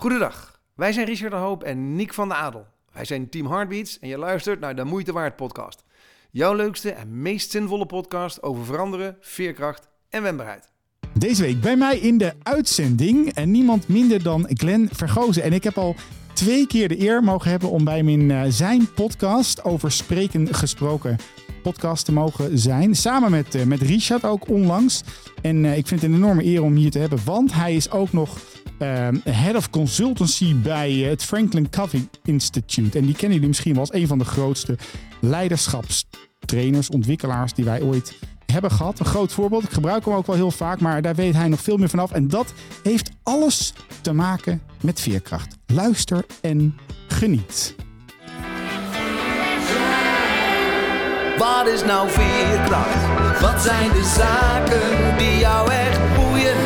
[0.00, 2.66] Goedendag, wij zijn Richard de Hoop en Nick van de Adel.
[2.92, 5.84] Wij zijn Team Heartbeats en je luistert naar de Moeite Waard podcast.
[6.30, 10.68] Jouw leukste en meest zinvolle podcast over veranderen, veerkracht en wendbaarheid.
[11.14, 15.42] Deze week bij mij in de uitzending en niemand minder dan Glenn Vergozen.
[15.42, 15.94] En ik heb al
[16.32, 20.54] twee keer de eer mogen hebben om bij hem in eh, zijn podcast over spreken
[20.54, 21.16] gesproken
[21.62, 22.94] podcast te mogen zijn.
[22.94, 25.02] Samen met, uh, met Richard ook onlangs.
[25.42, 27.90] En uh, ik vind het een enorme eer om hier te hebben, want hij is
[27.90, 28.38] ook nog
[28.78, 32.98] uh, head of consultancy bij het Franklin Covey Institute.
[32.98, 34.78] En die kennen jullie misschien wel als een van de grootste
[35.20, 38.98] leiderschapstrainers, ontwikkelaars die wij ooit hebben gehad.
[38.98, 39.64] Een groot voorbeeld.
[39.64, 42.12] Ik gebruik hem ook wel heel vaak, maar daar weet hij nog veel meer vanaf.
[42.12, 42.52] En dat
[42.82, 45.56] heeft alles te maken met veerkracht.
[45.66, 46.76] Luister en
[47.08, 47.74] geniet.
[51.38, 53.40] Wat is nou veerkracht?
[53.40, 56.56] Wat zijn de zaken die jou echt boeien,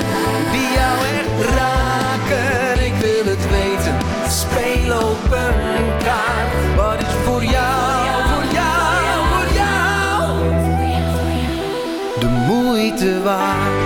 [5.99, 6.77] kaart.
[6.77, 10.51] Wat is voor jou, voor jou, voor jou
[12.21, 13.81] de moeite waard?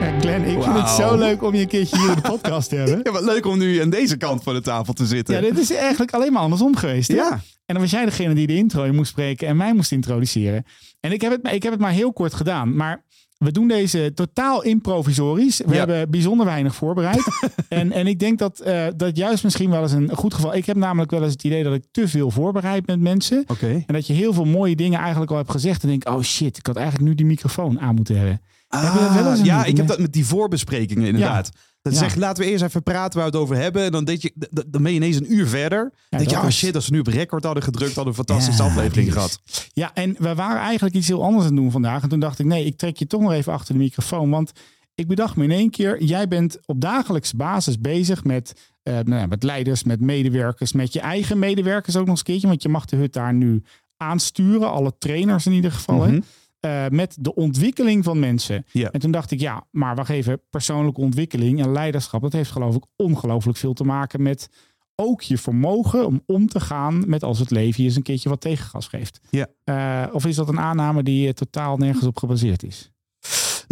[0.00, 2.68] Ja, Glenn, ik vind het zo leuk om je een keertje hier in de podcast
[2.68, 3.00] te hebben.
[3.04, 5.34] Ja, wat leuk om nu aan deze kant van de tafel te zitten.
[5.34, 7.08] Ja, dit is eigenlijk alleen maar andersom geweest.
[7.08, 7.14] Hè?
[7.14, 7.30] Ja.
[7.66, 10.64] En dan was jij degene die de intro in moest spreken en mij moest introduceren.
[11.00, 12.76] En ik heb het, ik heb het maar heel kort gedaan.
[12.76, 13.04] Maar
[13.42, 15.58] we doen deze totaal improvisorisch.
[15.66, 15.78] We Ja.
[15.78, 17.22] hebben bijzonder weinig voorbereid.
[17.68, 20.54] en, en ik denk dat uh, dat juist misschien wel eens een goed geval.
[20.54, 23.44] Ik heb namelijk wel eens het idee dat ik te veel voorbereid met mensen.
[23.46, 23.66] Oké.
[23.86, 25.82] En dat je heel veel mooie dingen eigenlijk al hebt gezegd.
[25.82, 28.40] En denk, oh shit, ik had eigenlijk nu die microfoon aan moeten hebben.
[28.68, 31.50] Heb je dat wel eens Ah, ja, ik heb dat met die voorbesprekingen inderdaad.
[31.82, 31.98] Dat Ja.
[31.98, 33.82] zegt, laten we eerst even praten waar we het over hebben.
[33.84, 34.32] En dan, deed je,
[34.66, 35.78] dan ben je ineens een uur verder.
[35.80, 38.18] Dan denk je, dat oh shit, als we nu op record hadden gedrukt, hadden we
[38.20, 39.40] een fantastische Ja, aflevering gehad.
[39.72, 42.02] Ja, en we waren eigenlijk iets heel anders aan het doen vandaag.
[42.02, 44.30] En toen dacht ik, nee, ik trek je toch nog even achter de microfoon.
[44.30, 44.52] Want
[44.94, 49.14] ik bedacht me in één keer, jij bent op dagelijkse basis bezig met, eh, nou
[49.20, 52.48] ja, met leiders, met medewerkers, met je eigen medewerkers ook nog eens een keertje.
[52.48, 53.62] Want je mag de hut daar nu
[53.96, 56.02] aansturen, alle trainers in ieder geval.
[56.02, 56.18] hè.
[56.62, 58.64] Eh, met de ontwikkeling van mensen.
[58.72, 58.90] Ja.
[58.90, 62.74] En toen dacht ik, ja, maar wacht even, persoonlijke ontwikkeling en leiderschap, dat heeft geloof
[62.74, 64.48] ik ongelooflijk veel te maken met
[64.94, 68.28] ook je vermogen om om te gaan met als het leven je eens een keertje
[68.28, 69.20] wat tegengas geeft.
[69.30, 69.46] Ja.
[69.64, 72.90] Eh, of is dat een aanname die totaal nergens op gebaseerd is?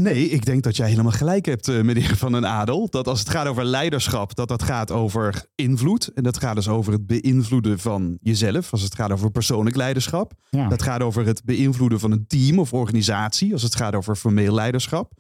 [0.01, 2.89] Nee, ik denk dat jij helemaal gelijk hebt, eh, meneer Van den Adel.
[2.91, 6.09] Dat als het gaat over leiderschap, dat dat gaat over invloed.
[6.15, 8.73] En dat gaat dus over het beïnvloeden van jezelf.
[8.73, 10.33] Als het gaat over persoonlijk leiderschap.
[10.51, 10.69] Ja.
[10.69, 13.53] Dat gaat over het beïnvloeden van een team of organisatie.
[13.53, 15.13] Als het gaat over formeel leiderschap.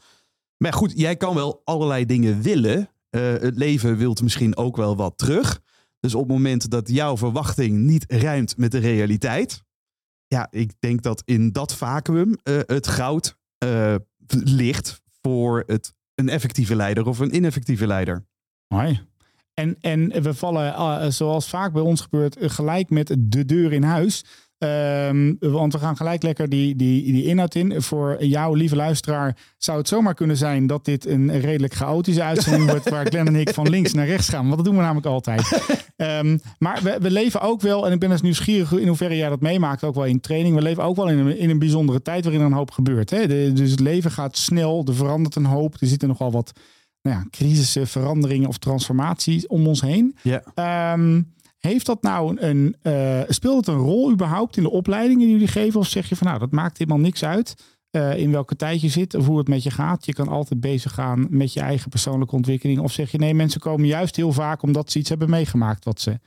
[0.56, 2.88] Maar goed, jij kan wel allerlei dingen willen.
[3.10, 5.60] Eh, het leven wilt misschien ook wel wat terug.
[6.00, 9.62] Dus op het moment dat jouw verwachting niet rijmt met de realiteit.
[10.26, 13.38] Ja, ik denk dat in dat vacuüm eh, het goud
[14.32, 18.24] ligt voor het, een effectieve leider of een ineffectieve leider.
[18.68, 19.00] Mooi.
[19.54, 23.82] En, en we vallen, eh, zoals vaak bij ons gebeurt, gelijk met de deur in
[23.82, 24.24] huis.
[24.60, 27.82] Ehm, want we gaan gelijk lekker die, die, die inhoud in.
[27.82, 32.70] Voor jou, lieve luisteraar, zou het zomaar kunnen zijn dat dit een redelijk chaotische uitzending
[32.70, 32.88] wordt.
[32.88, 34.44] Waar Glenn en ik van links naar rechts gaan.
[34.44, 35.62] Want dat doen we namelijk altijd.
[35.96, 39.28] Ehm, maar we, we leven ook wel, en ik ben dus nieuwsgierig in hoeverre jij
[39.28, 40.54] dat meemaakt, ook wel in training.
[40.54, 43.10] We leven ook wel in een, in een bijzondere tijd waarin er een hoop gebeurt.
[43.10, 43.26] Hè?
[43.26, 45.74] De- dus het leven gaat snel, er verandert een hoop.
[45.80, 46.52] Er zitten nogal wat
[47.02, 50.16] nou ja, crisissen, veranderingen of transformaties om ons heen.
[50.22, 50.42] Ja.
[50.54, 51.22] Ehm,
[51.60, 55.48] heeft dat nou een, eh, speelt het een rol überhaupt in de opleidingen die jullie
[55.48, 55.80] geven?
[55.80, 58.88] Of zeg je van nou, dat maakt helemaal niks uit eh, in welke tijd je
[58.88, 60.06] zit of hoe het met je gaat.
[60.06, 62.80] Je kan altijd bezig gaan met je eigen persoonlijke ontwikkeling.
[62.80, 66.00] Of zeg je nee, mensen komen juist heel vaak omdat ze iets hebben meegemaakt wat
[66.00, 66.20] ze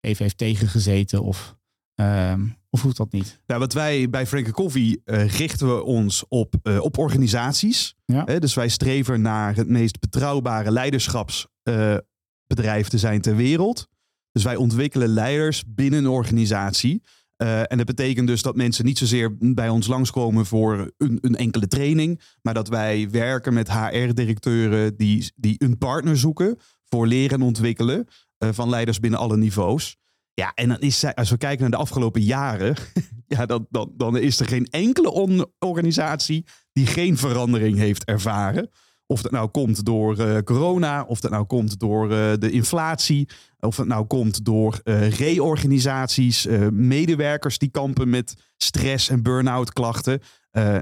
[0.00, 1.56] even heeft tegengezeten of,
[1.94, 3.40] ehm, of hoeft dat niet?
[3.46, 7.94] Nou, wat wij bij Frank Coffee eh, richten we ons op, op organisaties.
[8.04, 8.24] Ja.
[8.24, 13.90] Hè, dus wij streven naar het meest betrouwbare leiderschapsbedrijf te zijn ter wereld.
[14.32, 17.02] Dus wij ontwikkelen leiders binnen een organisatie.
[17.36, 21.36] Eh, en dat betekent dus dat mensen niet zozeer bij ons langskomen voor een, een
[21.36, 22.20] enkele training.
[22.42, 28.06] Maar dat wij werken met HR-directeuren die, die een partner zoeken voor leren en ontwikkelen
[28.38, 29.96] eh, van leiders binnen alle niveaus.
[30.34, 32.76] Ja, en dan is als we kijken naar de afgelopen jaren,
[33.26, 38.70] ja, dan, dan, dan is er geen enkele organisatie die geen verandering heeft ervaren.
[39.12, 43.28] Of dat nou komt door eh, corona, of dat nou komt door eh, de inflatie,
[43.60, 50.20] of dat nou komt door eh, reorganisaties, medewerkers die kampen met stress en burn-out klachten.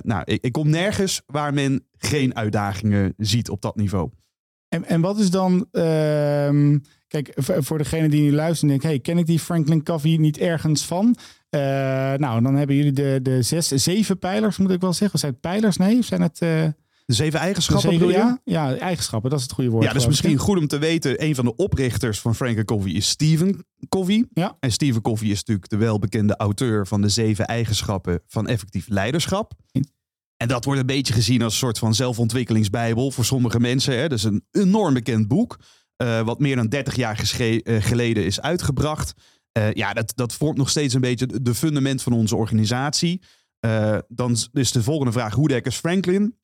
[0.03, 4.11] Nou, ik, ik kom nergens waar men geen uitdagingen ziet op dat niveau.
[4.69, 6.79] En, en wat is dan, ehm,
[7.09, 10.39] kijk, voor, degene die nu luistert en denkt, hey, ken ik die Franklin Covey niet
[10.39, 11.17] ergens van?
[11.51, 15.19] Nou, dan hebben jullie de, de zes, zeven pijlers, moet ik wel zeggen.
[15.19, 15.77] Zijn het pijlers?
[15.77, 16.41] Nee, zijn het...
[17.11, 18.39] De zeven De eigenschappen zeven- bedoel je?
[18.45, 19.85] ja, ja, eigenschappen, dat is het goede woord.
[19.85, 21.25] Ja, ik, misschien goed om te weten.
[21.25, 24.27] Een van de oprichters van Frank Covey is Stephen Covey.
[24.33, 24.57] Ja.
[24.61, 29.53] En Stephen Covey is natuurlijk de welbekende auteur van de zeven eigenschappen van effectief leiderschap.
[30.37, 33.99] En dat wordt een beetje gezien als een soort van zelfontwikkelingsbijbel voor sommige mensen.
[33.99, 34.09] Hè.
[34.09, 35.59] Dat is een enorm bekend boek,
[35.97, 39.13] eh, wat meer dan 30 jaar eh, geleden is uitgebracht.
[39.53, 43.23] Eh, ja, dat, dat vormt nog steeds een beetje de- de fundament van onze organisatie.
[44.09, 46.39] Dan is de volgende vraag, hoe de is Franklin?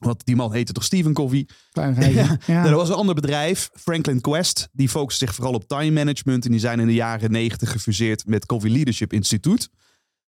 [0.00, 1.48] Want die man heette toch Stephen Covey?
[1.72, 1.94] Ja.
[1.96, 2.38] Ja.
[2.46, 4.68] Nou, er was een ander bedrijf, Franklin Quest.
[4.72, 6.44] Die focust zich vooral op time management.
[6.44, 9.68] En die zijn in de jaren 90 gefuseerd met Covey Leadership Instituut.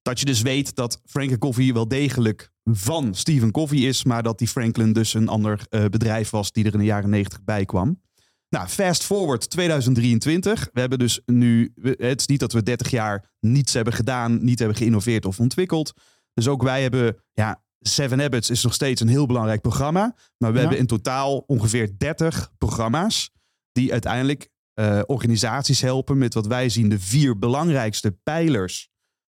[0.03, 4.05] Dat je dus weet dat Franklin Covey wel degelijk van Stephen Covey is.
[4.05, 7.11] Maar dat die Franklin dus een ander eh, bedrijf was die er in de jaren
[7.11, 8.01] 90 bij kwam.
[8.49, 10.69] Nou, fast forward 2023.
[10.73, 14.59] We hebben dus nu, het is niet dat we 30 jaar niets hebben gedaan, niet
[14.59, 15.93] hebben geïnnoveerd of ontwikkeld.
[16.35, 20.15] Dus ook wij hebben, ja, Seven Habits is nog steeds een heel belangrijk programma.
[20.39, 20.61] Maar we Ja.
[20.61, 23.31] hebben in totaal ongeveer 30 programma's
[23.73, 28.89] die uiteindelijk eh, organisaties helpen met wat wij zien de vier belangrijkste pijlers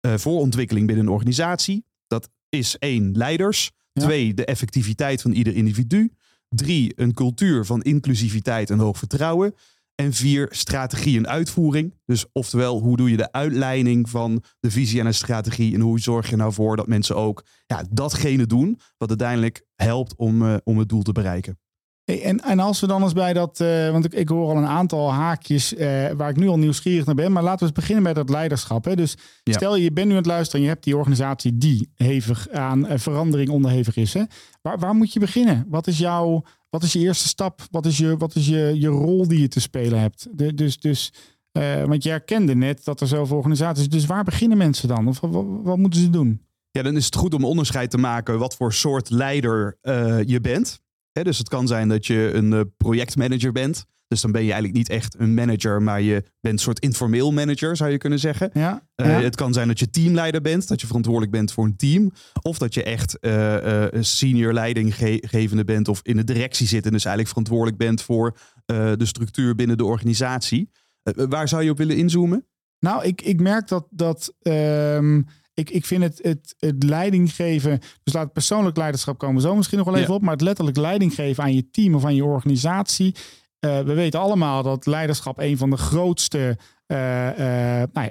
[0.01, 1.85] eh, voor ontwikkeling binnen een organisatie.
[2.07, 3.71] Dat is één, leiders.
[3.93, 4.03] Ja.
[4.03, 6.13] Twee, de effectiviteit van ieder individu.
[6.49, 9.55] Drie, een cultuur van inclusiviteit en hoog vertrouwen.
[10.01, 11.95] En vier, strategie en uitvoering.
[12.05, 15.75] Dus oftewel, hoe doe je de uitleiding van de visie en de strategie?
[15.75, 20.17] En hoe zorg je nou voor dat mensen ook ja, datgene doen wat uiteindelijk helpt
[20.17, 21.59] om, eh, om het doel te bereiken?
[22.05, 24.57] Hey, en, en als we dan eens bij dat, eh, want ik, ik hoor al
[24.57, 27.81] een aantal haakjes eh, waar ik nu al nieuwsgierig naar ben, maar laten we eens
[27.81, 28.85] beginnen bij dat leiderschap.
[28.85, 28.97] Hè?
[28.97, 29.53] Dus Ja.
[29.53, 32.87] stel je bent nu aan het luisteren en je hebt die organisatie die hevig aan
[32.89, 34.15] verandering onderhevig is.
[34.15, 34.23] Hè?
[34.63, 35.67] Waar, waar moet je beginnen?
[35.69, 37.61] Wat is jouw, wat is je eerste stap?
[37.71, 40.29] Wat is je, wat is je, je rol die je te spelen hebt?
[40.33, 41.13] De, dus, dus,
[41.53, 43.89] eh, want je herkende net dat er zoveel organisaties.
[43.89, 45.09] Dus waar beginnen mensen dan?
[45.09, 46.43] Of wat, moeten ze doen?
[46.71, 50.41] Ja, dan is het goed om onderscheid te maken wat voor soort leider eh, je
[50.41, 50.81] bent.
[51.13, 53.87] Dus het kan zijn dat je een eh, projectmanager bent.
[54.11, 57.33] Dus dan ben je eigenlijk niet echt een manager, maar je bent een soort informeel
[57.33, 58.51] manager, zou je kunnen zeggen.
[58.53, 59.21] Ja, Eh.
[59.21, 62.11] Het kan zijn dat je teamleider bent, dat je verantwoordelijk bent voor een team.
[62.43, 67.05] Of dat je echt een senior leidinggevende bent of in de directie zit en dus
[67.05, 68.37] eigenlijk verantwoordelijk bent voor
[68.97, 70.71] de structuur binnen de organisatie.
[71.03, 72.47] Waar zou je op willen inzoomen?
[72.79, 75.23] Nou, ik, ik merk dat, dat ehm,
[75.55, 79.79] ik, ik vind het, het, het leiding geven, dus laat persoonlijk leiderschap komen zo misschien
[79.79, 80.15] nog wel even Ja.
[80.15, 83.15] op, maar het letterlijk leiding geven aan je team of aan je organisatie.
[83.61, 88.11] Eh, we weten allemaal dat leiderschap een van de grootste eh, eh, nou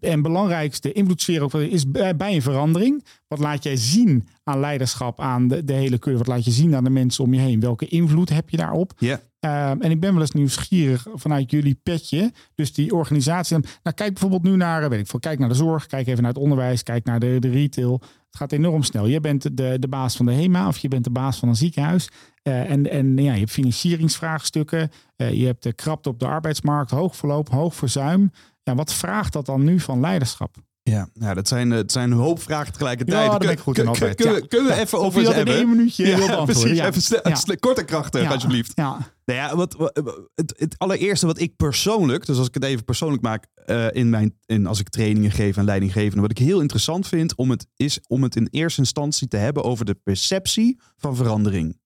[0.00, 3.04] en belangrijkste invloedssferen ook is bij, een verandering.
[3.28, 6.18] Wat laat jij zien aan leiderschap, aan de, de hele kudde?
[6.18, 7.60] Wat laat je zien aan de mensen om je heen?
[7.60, 8.92] Welke invloed heb je daarop?
[8.98, 9.20] Ja.
[9.40, 12.32] Ehm, en ik ben wel eens nieuwsgierig vanuit jullie petje.
[12.54, 13.56] Dus die organisatie.
[13.56, 16.32] Nou, kijk bijvoorbeeld nu naar, weet ik veel, kijk naar de zorg, kijk even naar
[16.32, 17.92] het onderwijs, kijk naar de, de retail.
[17.92, 19.06] Het gaat enorm snel.
[19.06, 21.56] Je bent de, de baas van de HEMA of je bent de baas van een
[21.56, 22.08] ziekenhuis.
[22.42, 24.90] Eh, en en ja, je hebt financieringsvraagstukken.
[25.16, 28.30] Eh, je hebt de krapte op de arbeidsmarkt, hoog verloop, hoog verzuim.
[28.62, 30.56] Ja, wat vraagt dat dan nu van leiderschap?
[30.90, 33.32] Ja, nou, dat zijn, eh, het zijn een hoop vragen tegelijkertijd.
[33.32, 34.14] Ja, ben ik goed in kun- altijd.
[34.16, 34.48] Kunnen, Ja.
[34.48, 34.78] we- Ja.
[34.80, 35.54] even over in hebben?
[35.54, 36.44] één minuutje beantwoorden.
[36.44, 36.76] precies.
[36.76, 36.86] Ja.
[36.86, 37.34] Even snel, Ja.
[37.34, 38.30] snel- kort en krachtig, Ja.
[38.30, 38.72] alsjeblieft.
[38.74, 40.00] Ja, Nou ja, wat, wat-
[40.34, 44.10] het, het allereerste wat ik persoonlijk, dus als ik het even persoonlijk maak, eh, in
[44.10, 47.66] mijn, in, als ik trainingen geef en leidinggevende, wat ik heel interessant vind, om het,
[47.76, 51.78] is om het in eerste instantie te hebben over de perceptie van verandering.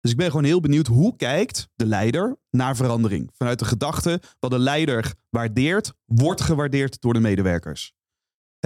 [0.00, 3.30] Dus ik ben gewoon heel benieuwd, hoe kijkt de leider naar verandering?
[3.36, 7.92] Vanuit de gedachte, wat de leider waardeert, wordt gewaardeerd door de medewerkers.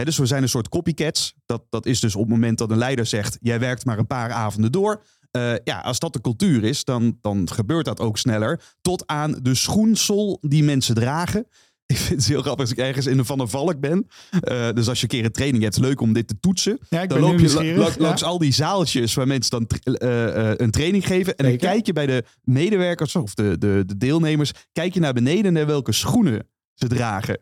[0.04, 1.34] Dus we zijn een soort copycats.
[1.46, 4.06] Dat, dat is dus op het moment dat een leider zegt, jij werkt maar een
[4.06, 5.02] paar avonden door.
[5.30, 8.60] Eh, ja, als dat de cultuur is, dan, dan gebeurt dat ook sneller.
[8.80, 11.46] Tot aan de schoensel die mensen dragen.
[11.86, 14.06] Ik vind het heel grappig als ik ergens in de Van der Valk ben.
[14.40, 16.78] Eh, dus als je een keer een training hebt, leuk om dit te toetsen.
[16.88, 17.96] ja Dan loop je la- nieuwsgierig.
[17.98, 18.26] la- langs Ja.
[18.26, 21.36] al die zaaltjes waar mensen dan eh, een training geven.
[21.36, 21.68] En dan Zeker.
[21.68, 25.66] kijk je bij de medewerkers of de, de, de deelnemers, kijk je naar beneden naar
[25.66, 27.38] welke schoenen ze dragen.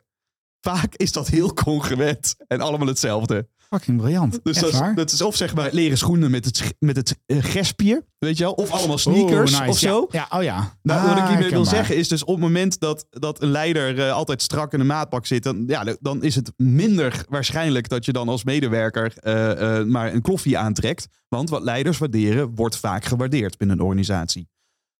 [0.60, 3.48] Vaak is dat heel congruent en allemaal hetzelfde.
[3.70, 4.40] Fucking briljant.
[4.42, 4.94] Dus dat is, waar?
[4.94, 8.44] dat is of zeg maar leren schoenen met het, met het eh, gespje, weet je
[8.44, 8.52] wel?
[8.52, 9.70] Of allemaal sneakers Oeh, nice.
[9.70, 10.06] of zo.
[10.10, 10.78] Ja, ja oh ja.
[10.82, 13.50] Nou, wat ik Ah, hiermee wil zeggen is dus op het moment dat, dat een
[13.50, 17.88] leider eh, altijd strak in de maatpak zit, dan, ja, dan is het minder waarschijnlijk
[17.88, 21.06] dat je dan als medewerker eh, maar een kloffie aantrekt.
[21.28, 24.48] Want wat leiders waarderen, wordt vaak gewaardeerd binnen een organisatie.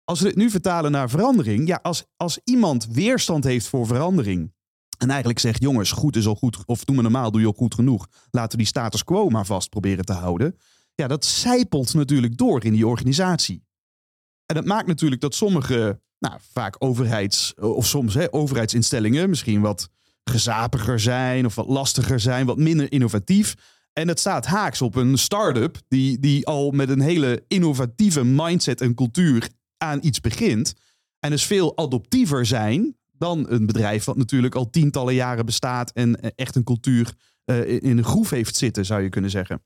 [0.04, 4.52] Als we dit nu vertalen naar verandering, ja, als, als iemand weerstand heeft voor verandering
[4.98, 7.52] en eigenlijk zegt, jongens, goed is al goed, of doe maar normaal, doe je al
[7.52, 10.56] goed genoeg, laten we die status quo maar vast proberen te houden.
[10.94, 13.66] Ja, dat zijpelt natuurlijk door in die organisatie.
[14.46, 19.88] En dat maakt natuurlijk dat sommige, nou, vaak overheids, of soms hè, overheidsinstellingen misschien wat
[20.24, 23.54] gezapiger zijn of wat lastiger zijn, wat minder innovatief.
[23.92, 28.80] En het staat haaks op een start-up die, die al met een hele innovatieve mindset
[28.80, 30.74] en cultuur aan iets begint.
[31.20, 36.20] En dus veel adoptiever zijn dan een bedrijf wat natuurlijk al tientallen jaren bestaat en
[36.20, 39.62] eh, echt een cultuur uh, in een groef heeft zitten, zou je kunnen zeggen.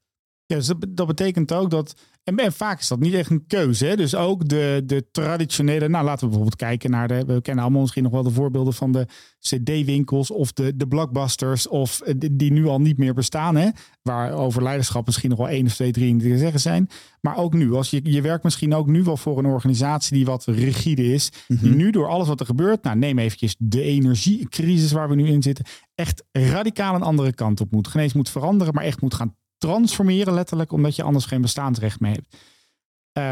[0.47, 1.95] Ja, dus dat betekent ook dat.
[2.25, 3.87] En, en, vaak is dat niet echt een keuze.
[3.87, 3.97] Hè?
[3.97, 5.89] Dus ook de, de traditionele.
[5.89, 7.25] Nou, laten we bijvoorbeeld kijken naar de.
[7.25, 9.07] We kennen allemaal misschien nog wel de voorbeelden van de
[9.41, 11.69] CD-winkels of de, de blockbusters.
[11.69, 13.57] Of eh, die, nu al niet meer bestaan.
[13.57, 13.69] Hè?
[14.03, 16.89] Waar over leiderschap misschien nog wel één of twee, drie te zeggen zijn.
[17.21, 17.73] Maar ook nu.
[17.73, 21.31] Als je, je werkt misschien ook nu wel voor een organisatie die wat rigide is.
[21.49, 21.77] Die Mhm.
[21.77, 22.83] nu door alles wat er gebeurt.
[22.83, 25.65] Nou, neem eventjes de energiecrisis waar we nu in zitten.
[25.95, 27.89] Echt radicaal een andere kant op moet.
[27.89, 32.01] Geen eens moet veranderen, maar echt moet gaan transformeren letterlijk, omdat je anders geen bestaansrecht
[32.01, 32.37] meer hebt.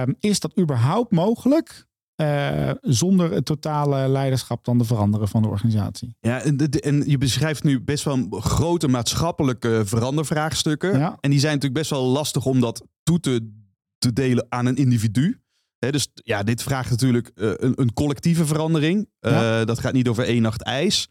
[0.09, 5.49] Um, is dat überhaupt mogelijk uh, zonder het totale leiderschap dan te veranderen van de
[5.49, 6.17] organisatie?
[6.21, 10.99] Ja, en, je beschrijft nu best wel grote maatschappelijke verandervraagstukken.
[10.99, 11.17] Ja.
[11.21, 13.51] En die zijn natuurlijk best wel lastig om dat toe te,
[13.99, 15.41] te delen aan een individu.
[15.79, 19.09] He, dus ja, dit vraagt natuurlijk uh, een, een, collectieve verandering.
[19.21, 19.65] Uh, ja.
[19.65, 21.09] Dat gaat niet over één nacht ijs.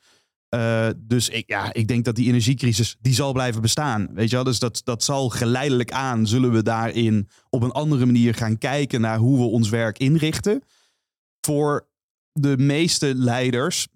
[0.56, 4.08] Uh, dus ik, ja, ik denk dat die energiecrisis die zal blijven bestaan.
[4.13, 4.44] Weet je wel?
[4.46, 9.01] Dus dat, dat zal geleidelijk aan, zullen we daarin op een andere manier gaan kijken
[9.01, 10.63] naar hoe we ons werk inrichten.
[11.41, 11.88] Voor
[12.32, 13.88] de meeste leiders,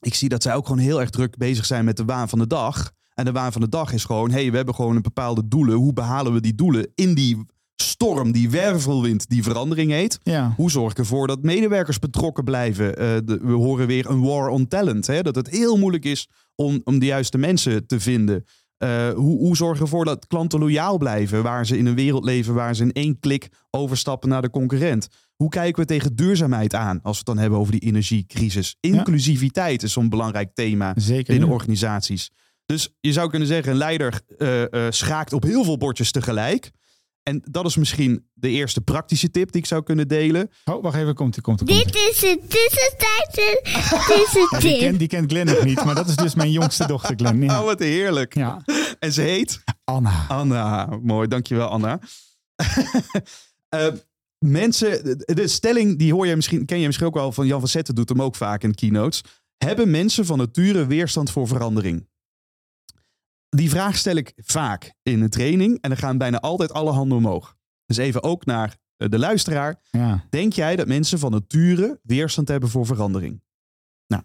[0.00, 2.38] ik zie dat zij ook gewoon heel erg druk bezig zijn met de waan van
[2.38, 2.92] de dag.
[3.14, 5.74] En de waan van de dag is gewoon, hey, we hebben gewoon een bepaalde doelen.
[5.74, 7.46] Hoe behalen we die doelen in die
[7.82, 10.18] storm, die wervelwind, die verandering heet.
[10.22, 10.52] Ja.
[10.56, 12.86] Hoe zorg ik ervoor dat medewerkers betrokken blijven?
[12.86, 12.94] Uh,
[13.24, 15.06] de, we horen weer een war on talent.
[15.06, 15.22] Hè?
[15.22, 18.44] Dat het heel moeilijk is om, om de juiste mensen te vinden.
[18.78, 21.42] Uh, hoe, hoe zorgen we ervoor dat klanten loyaal blijven?
[21.42, 25.08] Waar ze in een wereld leven waar ze in één klik overstappen naar de concurrent.
[25.34, 28.76] Hoe kijken we tegen duurzaamheid aan als we het dan hebben over die energiecrisis?
[28.80, 29.86] Inclusiviteit ja.
[29.86, 31.46] is zo'n belangrijk thema Zeker, ja.
[31.46, 32.30] organisaties.
[32.66, 36.70] Dus je zou kunnen zeggen, een leider uh, schaakt op heel veel bordjes tegelijk.
[37.28, 40.50] En dat is misschien de eerste praktische tip die ik zou kunnen delen.
[40.64, 41.66] Oh, wacht even, komt ie, komt ie.
[41.66, 43.60] Dit is het tussentijdse
[44.06, 44.50] tussentip.
[44.50, 47.14] Ja, die, kent, die kent Glenn nog niet, maar dat is dus mijn jongste dochter
[47.16, 47.42] Glenn.
[47.42, 47.58] Ja.
[47.58, 48.34] Oh, wat heerlijk.
[48.34, 48.62] Ja.
[48.98, 49.62] En ze heet?
[49.84, 50.24] Anna.
[50.28, 52.00] Anna, mooi, dankjewel Anna.
[53.74, 53.86] uh,
[54.38, 57.68] mensen, de stelling, die hoor je misschien, ken je misschien ook wel van Jan van
[57.68, 59.22] Zetten, doet hem ook vaak in keynotes.
[59.56, 62.06] Hebben mensen van nature weerstand voor verandering?
[63.48, 67.18] Die vraag stel ik vaak in een training en dan gaan bijna altijd alle handen
[67.18, 67.56] omhoog.
[67.86, 69.80] Dus even ook naar de luisteraar.
[69.90, 70.24] Ja.
[70.30, 73.42] Denk jij dat mensen van nature weerstand hebben voor verandering?
[74.06, 74.22] Nou,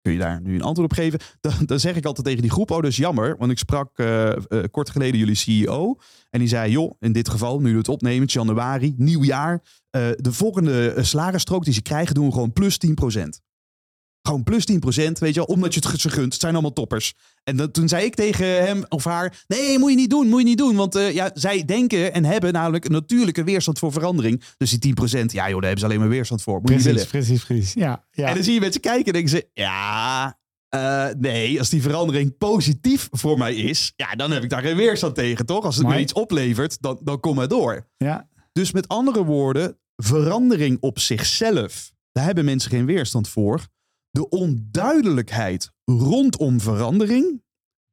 [0.00, 1.20] kun je daar nu een antwoord op geven?
[1.40, 3.36] Dan, dan zeg ik altijd tegen die groep, oh dat is jammer.
[3.36, 5.98] Want ik sprak uh, uh, kort geleden jullie CEO
[6.30, 9.52] en die zei, joh, in dit geval, nu het opnemen, januari, nieuw jaar.
[9.52, 12.78] Uh, de volgende salarisstrook die ze krijgen, doen we gewoon plus
[13.18, 13.43] 10%.
[14.26, 14.74] Gewoon plus 10%,
[15.18, 16.32] weet je wel, omdat je het ze gunt.
[16.32, 17.14] Het zijn allemaal toppers.
[17.42, 20.38] En dat, toen zei ik tegen hem of haar, nee, moet je niet doen, moet
[20.40, 20.76] je niet doen.
[20.76, 24.42] Want uh, ja, zij denken en hebben namelijk een natuurlijke weerstand voor verandering.
[24.56, 26.54] Dus die 10%, ja joh, daar hebben ze alleen maar weerstand voor.
[26.54, 27.06] Moet precies, je willen.
[27.08, 27.72] precies, precies.
[27.72, 28.28] Ja, ja.
[28.28, 30.38] En dan zie je mensen kijken en denken ze, ja,
[30.74, 34.76] uh, nee, als die verandering positief voor mij is, ja, dan heb ik daar geen
[34.76, 35.64] weerstand tegen, toch?
[35.64, 37.88] Als het Maar- me iets oplevert, dan, dan kom maar door.
[37.96, 38.28] ja.
[38.52, 43.60] Dus met andere woorden, verandering op zichzelf, daar hebben mensen geen weerstand voor.
[44.14, 47.42] De onduidelijkheid rondom verandering,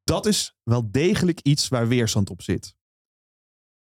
[0.04, 2.76] dat is wel degelijk iets waar weerstand op zit.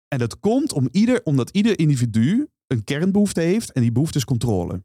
[0.08, 4.24] En dat komt om ieder, omdat ieder individu een kernbehoefte heeft en die behoefte is
[4.24, 4.84] controle.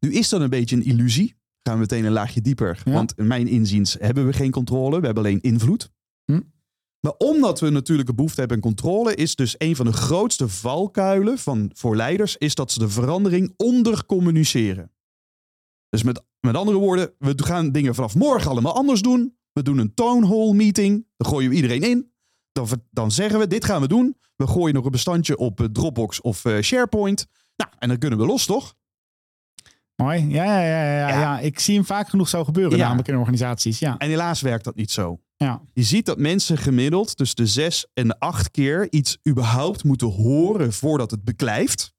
[0.00, 1.36] Nu is dat een beetje een illusie.
[1.62, 2.82] Gaan we meteen een laagje dieper.
[2.84, 2.92] Ja.
[2.92, 5.90] Want in mijn inziens hebben we geen controle, we hebben alleen invloed.
[6.24, 6.40] Hm.
[7.00, 10.48] Maar omdat we natuurlijk een behoefte hebben aan controle, is dus een van de grootste
[10.48, 14.92] valkuilen van, voor leiders, is dat ze de verandering ondercommuniceren.
[15.88, 19.36] Dus met, met andere woorden, we gaan dingen vanaf morgen allemaal anders doen.
[19.52, 21.06] We doen een town hall meeting.
[21.16, 22.12] Dan gooien we iedereen in.
[22.52, 24.16] Dan, dan zeggen we, dit gaan we doen.
[24.36, 27.26] We gooien nog een bestandje op eh, Dropbox of eh, SharePoint.
[27.56, 28.74] Nou, en dan kunnen we los, toch?
[29.96, 30.26] Mooi.
[30.28, 31.08] Ja, ja, ja, ja, ja.
[31.08, 31.20] Ja.
[31.20, 31.38] ja.
[31.38, 32.84] Ik zie hem vaak genoeg zo gebeuren, Ja.
[32.84, 33.78] namelijk in organisaties.
[33.78, 33.96] Ja.
[33.98, 35.20] En helaas werkt dat niet zo.
[35.36, 35.62] Ja.
[35.72, 40.08] Je ziet dat mensen gemiddeld tussen de zes en de acht keer iets überhaupt moeten
[40.08, 41.94] horen voordat het beklijft.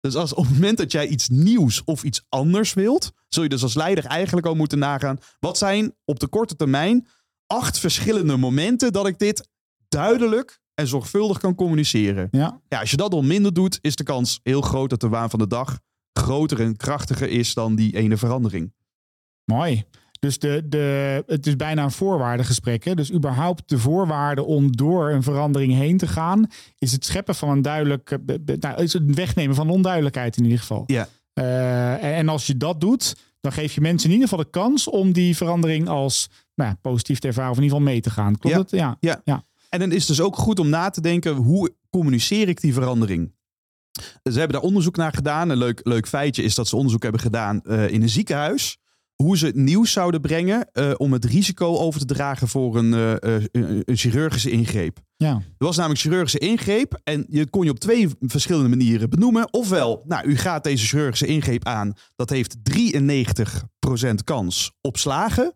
[0.00, 3.48] Dus als op het moment dat jij iets nieuws of iets anders wilt, zul je
[3.48, 5.18] dus als leider eigenlijk al moeten nagaan.
[5.38, 7.06] Wat zijn op de korte termijn
[7.46, 9.48] acht verschillende momenten dat ik dit
[9.88, 12.28] duidelijk en zorgvuldig kan communiceren?
[12.30, 12.60] ja.
[12.68, 15.30] Ja, als je dat al minder doet, is de kans heel groot dat de waan
[15.30, 15.78] van de dag
[16.12, 18.72] groter en krachtiger is dan die ene verandering.
[19.44, 19.84] Mooi.
[20.20, 22.84] Dus de, de, het is bijna een voorwaardengesprek.
[22.84, 22.94] Hè?
[22.94, 26.46] Dus überhaupt de voorwaarde om door een verandering heen te gaan,
[26.78, 30.58] is het scheppen van een duidelijk, eh, nou, is het wegnemen van onduidelijkheid in ieder
[30.58, 30.82] geval.
[30.86, 31.08] Ja.
[31.32, 34.50] Eh, en, en als je dat doet, dan geef je mensen in ieder geval de
[34.50, 38.02] kans om die verandering als nou, ja, positief te ervaren of in ieder geval mee
[38.02, 38.38] te gaan.
[38.38, 38.60] Klopt Ja.
[38.62, 38.70] het?
[38.70, 38.96] Ja.
[39.00, 39.20] Ja.
[39.24, 39.44] ja.
[39.68, 42.72] En dan is het dus ook goed om na te denken, hoe communiceer ik die
[42.74, 43.32] verandering?
[44.22, 45.48] Ze hebben daar onderzoek naar gedaan.
[45.48, 48.78] Een leuk, leuk feitje is dat ze onderzoek hebben gedaan eh, in een ziekenhuis.
[49.22, 52.94] Hoe ze het nieuws zouden brengen eh, om het risico over te dragen voor een,
[52.94, 54.98] eh, eh, een- een chirurgische ingreep.
[55.16, 55.30] Ja.
[55.34, 59.52] Er was namelijk chirurgische ingreep en je kon je op twee verschillende manieren benoemen.
[59.52, 61.92] Ofwel, nou, u gaat deze chirurgische ingreep aan.
[62.16, 65.54] Dat heeft 93% kans op slagen.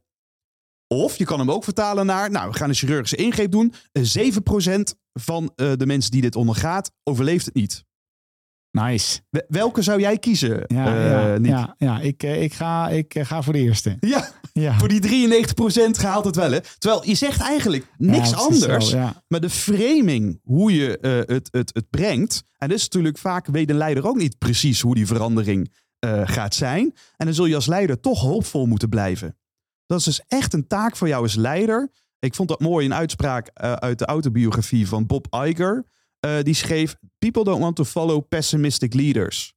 [0.87, 3.73] Of je kan hem ook vertalen naar, nou, we gaan een chirurgische ingreep doen.
[3.93, 7.85] Eh, 7% van de mensen die dit ondergaat, overleeft het niet.
[8.75, 9.21] Nice.
[9.31, 11.51] Wel- Welke zou jij kiezen, Ja, eh, ja, Nick?
[11.51, 12.01] ja, ja.
[12.01, 13.97] Ik, eh, ik, ga, ik eh, ga voor de eerste.
[14.01, 14.79] Ja, Ja.
[14.79, 16.61] voor die 93% gehaalt het wel, hè?
[16.79, 18.89] Terwijl je zegt eigenlijk niks anders.
[18.91, 19.11] zo.
[19.29, 22.45] Maar de framing, hoe je het, het, het brengt.
[22.59, 25.73] En dat is natuurlijk vaak, weet een leider ook niet precies hoe die verandering
[26.25, 26.93] gaat zijn.
[27.17, 29.37] En dan zul je als leider toch hoopvol moeten blijven.
[29.87, 31.91] Dat is dus echt een taak voor jou als leider.
[32.19, 35.85] Ik vond dat mooi, een uitspraak uit de autobiografie van Bob Iger.
[36.25, 39.55] Eh, die schreef, people don't want to follow pessimistic leaders.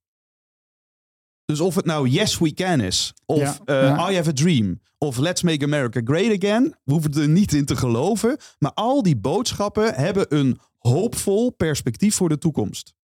[1.45, 4.09] Dus of het nou Yes We Can is, of Ja, eh, ja.
[4.09, 7.65] I Have a Dream, of Let's Make America Great Again, we hoeven er niet in
[7.65, 8.38] te geloven.
[8.59, 12.95] Maar al die boodschappen hebben een hoopvol perspectief voor de toekomst.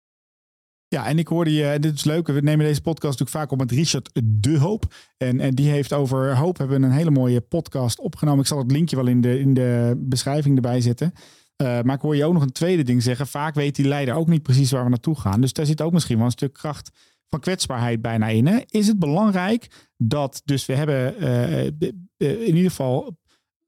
[0.89, 3.51] Ja, en ik hoorde je, en dit is leuk, we nemen deze podcast natuurlijk vaak
[3.51, 4.95] op met Richard De Hoop.
[5.17, 8.41] En, en die heeft over hoop, hebben we een hele mooie podcast opgenomen.
[8.41, 11.13] Ik zal het linkje wel in de, in de beschrijving erbij zetten.
[11.57, 13.27] Eh, maar ik hoor je ook nog een tweede ding zeggen.
[13.27, 15.41] Vaak weet die leider ook niet precies waar we naartoe gaan.
[15.41, 16.91] Dus daar zit ook misschien wel een stuk kracht
[17.29, 18.47] van kwetsbaarheid bijna in.
[18.47, 18.59] Hè?
[18.67, 21.67] Is het belangrijk dat, dus we hebben eh,
[22.17, 23.17] in ieder geval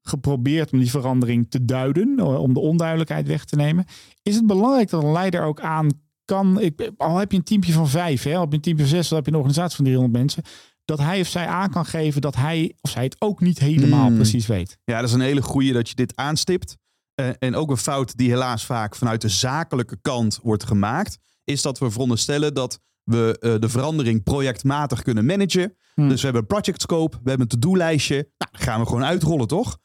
[0.02, 3.84] geprobeerd om die verandering te duiden, eh, om de onduidelijkheid weg te nemen.
[4.22, 5.88] Is het belangrijk dat een leider ook aan
[6.24, 8.86] kan, ik, al heb je een teampje van vijf, hè, al heb je een teampje
[8.86, 10.42] van zes, al heb je een organisatie van 300 mensen,
[10.84, 14.06] dat hij of zij aan kan geven dat hij of zij het ook niet helemaal
[14.06, 14.14] Hmm.
[14.14, 14.78] precies weet.
[14.84, 16.76] Ja, dat is een hele goeie dat je dit aanstipt.
[17.14, 21.62] Eh, en ook een fout die helaas vaak vanuit de zakelijke kant wordt gemaakt, is
[21.62, 25.76] dat we veronderstellen dat we eh, de verandering projectmatig kunnen managen.
[25.94, 26.08] Hmm.
[26.08, 28.14] Dus we hebben een project scope, we hebben een to-do-lijstje.
[28.14, 29.78] Nou, dat gaan we gewoon uitrollen, toch?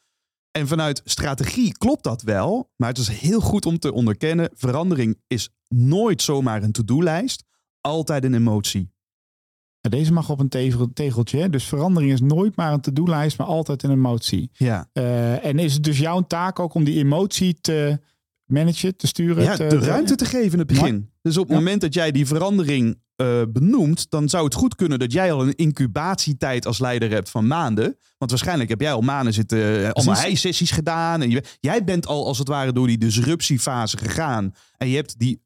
[0.52, 5.22] En vanuit strategie klopt dat wel, maar het is heel goed om te onderkennen: verandering
[5.28, 7.44] is nooit zomaar een to-do-lijst,
[7.82, 8.92] altijd een emotie.
[9.90, 11.50] Deze mag op een tegel- tegeltje.
[11.50, 14.50] Dus verandering is nooit maar een to-do-lijst, maar altijd een emotie.
[14.54, 18.00] Ja, Eh, en is het dus jouw taak ook om die emotie te
[18.46, 19.44] managen, te sturen?
[19.44, 21.10] ja te- de ruimte te geven in het begin.
[21.22, 21.58] Dus op het Ja.
[21.64, 25.42] moment dat jij die verandering eh, benoemt, dan zou het goed kunnen dat jij al
[25.42, 27.98] een incubatietijd als leider hebt van maanden.
[28.18, 31.22] Want waarschijnlijk heb jij al maanden zitten, eh, allemaal hij-sessies gedaan.
[31.22, 34.54] En je, jij bent al als het ware door die disruptiefase gegaan.
[34.78, 35.42] En je hebt die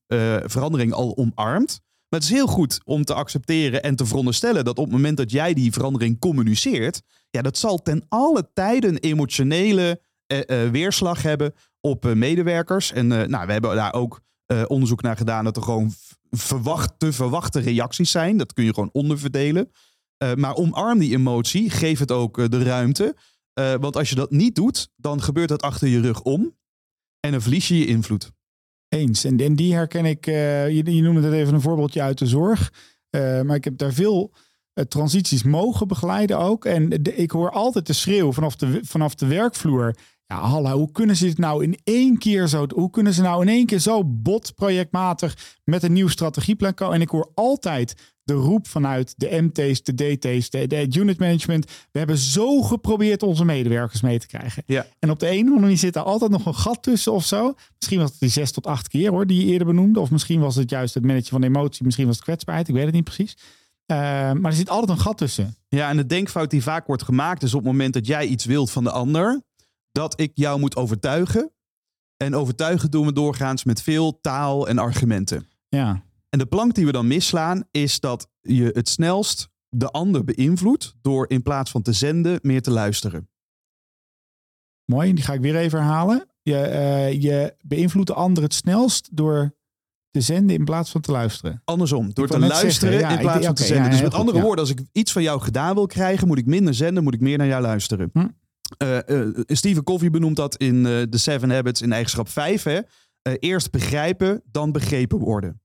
[0.45, 1.81] verandering al omarmd.
[2.13, 5.17] Maar het is heel goed om te accepteren en te veronderstellen dat op het moment
[5.17, 10.71] dat jij die verandering communiceert, ja, dat zal ten alle tijde een emotionele eh, eh,
[10.71, 12.91] weerslag hebben op eh, medewerkers.
[12.91, 14.21] En nou, we hebben daar ook
[14.67, 15.93] onderzoek naar gedaan dat er gewoon
[16.29, 18.37] verwacht, te verwachte reacties zijn.
[18.37, 19.71] Dat kun je gewoon onderverdelen.
[20.35, 23.15] Maar omarm die emotie, geef het ook de ruimte.
[23.53, 26.57] Want als je dat niet doet, dan gebeurt dat achter je rug om.
[27.19, 28.31] En dan verlies je je invloed.
[28.93, 29.23] Eens.
[29.23, 32.73] En, die herken ik, eh, je, je noemde het even een voorbeeldje uit de zorg.
[33.09, 34.33] Eh, maar ik heb daar veel
[34.73, 36.65] eh, transities mogen begeleiden ook.
[36.65, 39.95] En ik hoor altijd de schreeuw vanaf de, vanaf de werkvloer.
[40.27, 42.65] Ja, hallo, hoe kunnen ze dit nou in één keer zo...
[42.73, 46.95] Hoe kunnen ze nou in één keer zo bot projectmatig met een nieuw strategieplan komen?
[46.95, 51.65] En ik hoor altijd de roep vanuit de MT's, de DT's, de, de unit management.
[51.91, 54.63] We hebben zo geprobeerd onze medewerkers mee te krijgen.
[54.65, 54.85] Ja.
[54.99, 57.25] En op de een of andere manier zit er altijd nog een gat tussen of
[57.25, 57.53] zo.
[57.75, 59.99] Misschien was het die zes tot acht keer hoor, die je eerder benoemde.
[59.99, 61.85] Of misschien was het juist het managen van emotie.
[61.85, 62.67] Misschien was het kwetsbaarheid.
[62.67, 63.37] Ik weet het niet precies.
[63.85, 63.97] Eh,
[64.31, 65.55] maar er zit altijd een gat tussen.
[65.69, 68.45] Ja, en de denkfout die vaak wordt gemaakt is op het moment dat jij iets
[68.45, 69.41] wilt van de ander,
[69.93, 71.51] dat ik jou moet overtuigen.
[72.17, 75.47] En overtuigen doen we doorgaans met veel taal en argumenten.
[75.69, 80.23] Ja, En de plank die we dan misslaan is dat je het snelst de ander
[80.23, 83.27] beïnvloedt door in plaats van te zenden meer te luisteren.
[84.85, 85.13] mooi.
[85.13, 86.27] Die ga ik weer even herhalen.
[86.41, 89.55] Je, eh, je beïnvloedt de ander het snelst door
[90.11, 91.61] te zenden in plaats van te luisteren.
[91.65, 93.83] Andersom, door te luisteren zeggen, ja, in plaats ik- van te zenden.
[93.85, 94.43] ja, dus met goed, andere ja.
[94.43, 97.19] woorden, als ik iets van jou gedaan wil krijgen, moet ik minder zenden, moet ik
[97.19, 98.09] meer naar jou luisteren.
[98.13, 98.27] Hm.
[98.77, 102.63] Eh, Stephen Covey benoemt dat in eh The Seven Habits in eigenschap 5.
[102.63, 102.79] Hè?
[103.39, 105.61] Eerst begrijpen, dan begrepen worden.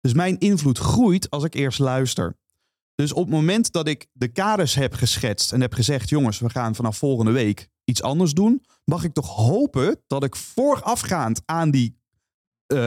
[0.00, 2.36] Dus mijn invloed groeit als ik eerst luister.
[2.94, 6.50] Dus op het moment dat ik de kaders heb geschetst en heb gezegd: jongens, we
[6.50, 11.70] gaan vanaf volgende week iets anders doen, mag ik toch hopen dat ik voorafgaand aan,
[11.70, 11.98] die,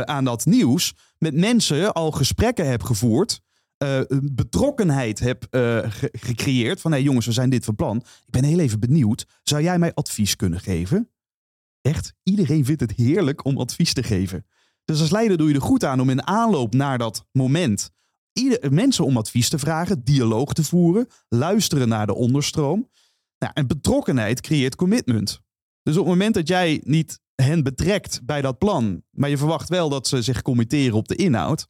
[0.04, 3.42] aan dat nieuws met mensen al gesprekken heb gevoerd.
[3.78, 7.98] Eh, betrokkenheid heb eh, ge- gecreëerd van hey jongens, we zijn dit van plan.
[7.98, 9.26] Ik ben heel even benieuwd.
[9.44, 11.10] Zou jij mij advies kunnen geven?
[11.82, 14.46] echt, iedereen vindt het heerlijk om advies te geven.
[14.86, 17.92] Dus als leider doe je er goed aan om in aanloop naar dat moment
[18.70, 22.90] mensen om advies te vragen, dialoog te voeren, luisteren naar de onderstroom.
[23.40, 25.40] Nou, en betrokkenheid creëert commitment.
[25.84, 29.70] Dus op het moment dat jij niet hen betrekt bij dat plan, maar je verwacht
[29.70, 31.68] wel dat ze zich committeren op de inhoud,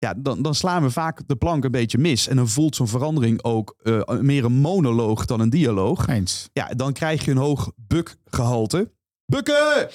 [0.00, 2.28] ja, dan, dan slaan we vaak de plank een beetje mis.
[2.28, 6.06] En dan voelt zo'n verandering ook eh, meer een monoloog dan een dialoog.
[6.08, 6.48] Eens.
[6.52, 8.90] Ja, dan krijg je een hoog bukgehalte.
[9.26, 9.88] Bukken!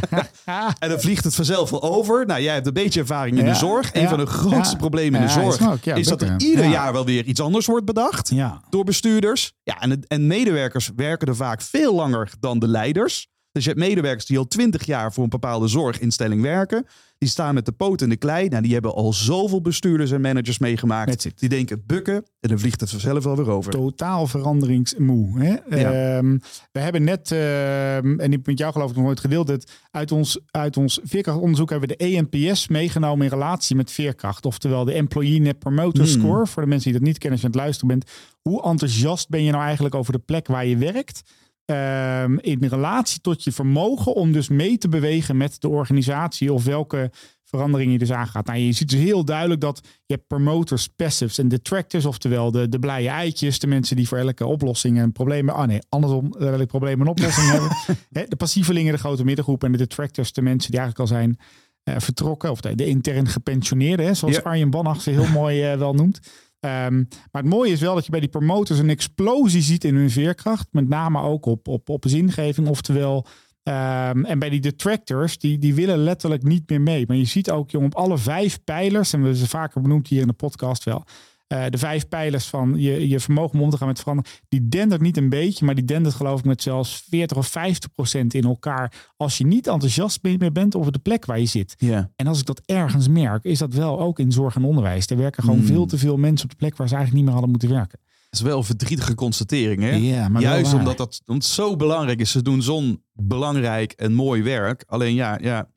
[0.78, 2.26] en dan vliegt het vanzelf wel over.
[2.26, 3.94] Nou, jij hebt een beetje ervaring in Ja, de zorg.
[3.94, 4.80] Een ja, van de grootste ja.
[4.80, 6.70] problemen in de zorg is ook, ja, is dat er ieder Ja.
[6.70, 8.32] jaar wel weer iets anders wordt bedacht
[8.70, 9.52] door bestuurders.
[9.62, 13.28] Ja, en, en medewerkers werken er vaak veel langer dan de leiders.
[13.52, 16.86] Dus je hebt medewerkers die al twintig jaar voor een bepaalde zorginstelling werken.
[17.18, 18.48] Die staan met de poot in de klei.
[18.48, 21.40] Nou, die hebben al zoveel bestuurders en managers meegemaakt.
[21.40, 23.72] Die denken bukken en dan vliegt het vanzelf wel weer over.
[23.72, 25.38] Totaal veranderingsmoe.
[25.38, 25.78] Hè?
[25.80, 26.16] Ja.
[26.16, 26.38] Ehm,
[26.72, 30.12] we hebben net, ehm, en ik met jou geloof ik nog nooit gedeeld, dat uit
[30.12, 34.46] ons, uit ons veerkrachtonderzoek hebben we de ENPS meegenomen in relatie met veerkracht.
[34.46, 36.12] Oftewel de Employee Net Promoter Hmm.
[36.12, 36.46] Score.
[36.46, 38.10] Voor de mensen die dat niet kennen als je aan het luisteren bent.
[38.40, 41.22] Hoe enthousiast ben je nou eigenlijk over de plek waar je werkt?
[41.64, 46.64] Ehm, in relatie tot je vermogen om dus mee te bewegen met de organisatie of
[46.64, 47.10] welke
[47.44, 48.46] verandering je dus aangaat.
[48.46, 52.68] Nou, je ziet dus heel duidelijk dat je hebt promoters, passives en detractors, oftewel de,
[52.68, 56.52] de blije eitjes, de mensen die voor elke oplossing en problemen, ah nee, andersom, eh,
[56.52, 57.70] elk probleem een oplossing hebben.
[58.12, 61.38] Hè, De passievelingen, de grote middengroep en de detractors, de mensen die eigenlijk al zijn
[61.82, 64.40] eh, vertrokken, of de, de intern gepensioneerden, hè, zoals Ja.
[64.42, 66.20] Arjen Bannach ze heel mooi eh, wel noemt.
[66.62, 66.96] Ehm,
[67.30, 70.10] maar het mooie is wel dat je bij die promoters een explosie ziet in hun
[70.10, 70.66] veerkracht.
[70.70, 72.68] Met name ook op, op, op zingeving.
[72.68, 73.26] Oftewel,
[73.62, 77.04] ehm, en bij die detractors, die, die willen letterlijk niet meer mee.
[77.06, 80.20] Maar je ziet ook, jong, op alle vijf pijlers, en we ze vaker benoemd hier
[80.20, 81.04] in de podcast wel.
[81.52, 84.30] Eh, de vijf pijlers van je, je vermogen om om te gaan met veranderen.
[84.48, 87.92] Die dendert niet een beetje, maar die dendert geloof ik met zelfs 40 of 50
[87.92, 89.12] procent in elkaar.
[89.16, 91.74] Als je niet enthousiast meer bent over de plek waar je zit.
[91.78, 92.10] Ja.
[92.16, 95.06] En als ik dat ergens merk, is dat wel ook in zorg en onderwijs.
[95.06, 95.66] Er werken gewoon Hmm.
[95.66, 97.98] veel te veel mensen op de plek waar ze eigenlijk niet meer hadden moeten werken.
[98.30, 99.90] Dat is wel een verdrietige constatering, hè?
[99.90, 102.30] Ja, maar Juist omdat dat omdat het zo belangrijk is.
[102.30, 104.84] Ze doen zo'n belangrijk en mooi werk.
[104.86, 105.68] Alleen ja, ja,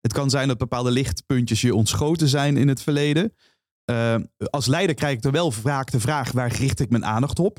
[0.00, 3.32] het kan zijn dat bepaalde lichtpuntjes je ontschoten zijn in het verleden.
[3.90, 4.14] Eh,
[4.50, 7.58] als leider krijg ik er wel vaak de vraag, waar richt ik mijn aandacht op?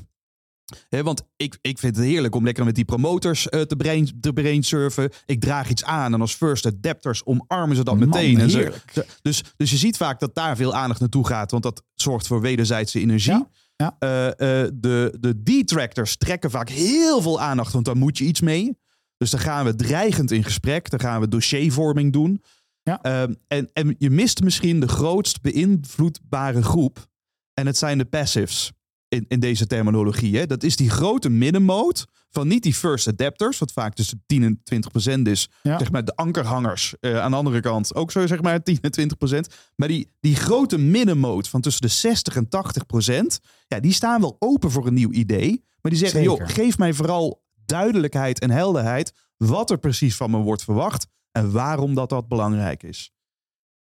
[0.89, 4.17] Hè, want ik, ik vind het heerlijk om lekker met die promoters eh, te, brain,
[4.21, 5.09] te brainsurfen.
[5.25, 8.39] Ik draag iets aan en als first adapters omarmen ze dat Man, meteen.
[8.39, 8.91] En ze, heerlijk.
[8.93, 11.51] ze- dus, dus je ziet vaak dat daar veel aandacht naartoe gaat.
[11.51, 13.31] Want dat zorgt voor wederzijdse energie.
[13.33, 13.95] Ja, ja.
[13.99, 18.77] Eh, de, de detractors trekken vaak heel veel aandacht, want daar moet je iets mee.
[19.17, 20.89] Dus dan gaan we dreigend in gesprek.
[20.89, 22.41] Dan gaan we dossiervorming doen.
[22.83, 23.01] Ja.
[23.01, 27.09] Ehm, en, en je mist misschien de grootst beïnvloedbare groep.
[27.53, 28.71] En het zijn de passives
[29.07, 30.37] in, in deze terminologie.
[30.37, 30.45] Hè?
[30.45, 34.61] Dat is die grote middenmoot van niet die first adapters, wat vaak tussen 10 en
[34.63, 35.49] 20 procent is.
[35.63, 35.77] Ja.
[35.77, 37.95] Zeg maar de ankerhangers eh, aan de andere kant.
[37.95, 39.55] Ook zo zeg maar 10 en 20 procent.
[39.75, 43.39] Maar die, die grote middenmoot van tussen de 60 en 80 procent.
[43.67, 45.63] Ja, die staan wel open voor een nieuw idee.
[45.81, 46.37] Maar die zeggen, Zeker.
[46.37, 49.13] joh, geef mij vooral duidelijkheid en helderheid.
[49.37, 51.07] Wat er precies van me wordt verwacht.
[51.31, 53.11] En waarom dat dat belangrijk is.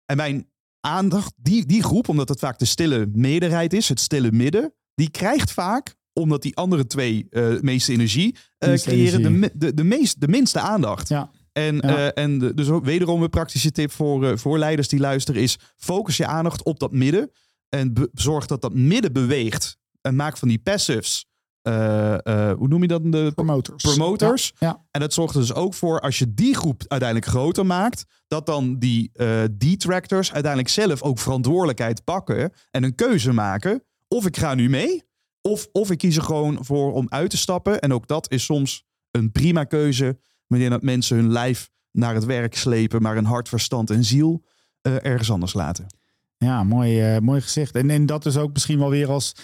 [0.04, 4.32] En mijn aandacht, die, die groep, omdat het vaak de stille meerderheid is, het stille
[4.32, 9.50] midden, die krijgt vaak, omdat die andere twee eh meeste energie Meeste creëren, de, energie.
[9.58, 11.08] de, de, meest, de minste aandacht.
[11.08, 11.30] Ja.
[11.52, 12.10] En, Ja.
[12.12, 15.58] eh, en de- dus ook wederom een praktische tip voor, voor leiders die luisteren is,
[15.76, 17.30] focus je aandacht op dat midden
[17.68, 19.76] en zorg dat dat midden beweegt.
[20.00, 21.26] En maak van die passives,
[21.68, 22.14] eh,
[22.50, 23.12] eh, hoe noem je dat?
[23.12, 23.82] De Promoters.
[23.82, 24.52] promoters.
[24.58, 24.84] Ja, ja.
[24.90, 28.46] En dat zorgt er dus ook voor, als je die groep uiteindelijk groter maakt, dat
[28.46, 33.84] dan die eh detractors uiteindelijk zelf ook verantwoordelijkheid pakken en een keuze maken.
[34.08, 35.02] Of ik ga nu mee,
[35.40, 37.80] of, of ik kies er gewoon voor om uit te stappen.
[37.80, 42.24] En ook dat is soms een prima keuze, wanneer dat mensen hun lijf naar het
[42.24, 44.44] werk slepen, maar hun hart, verstand en ziel
[44.82, 45.86] ergens anders laten.
[46.36, 47.74] Ja, mooi, mooi gezegd.
[47.74, 49.34] En, en dat is ook misschien wel weer als,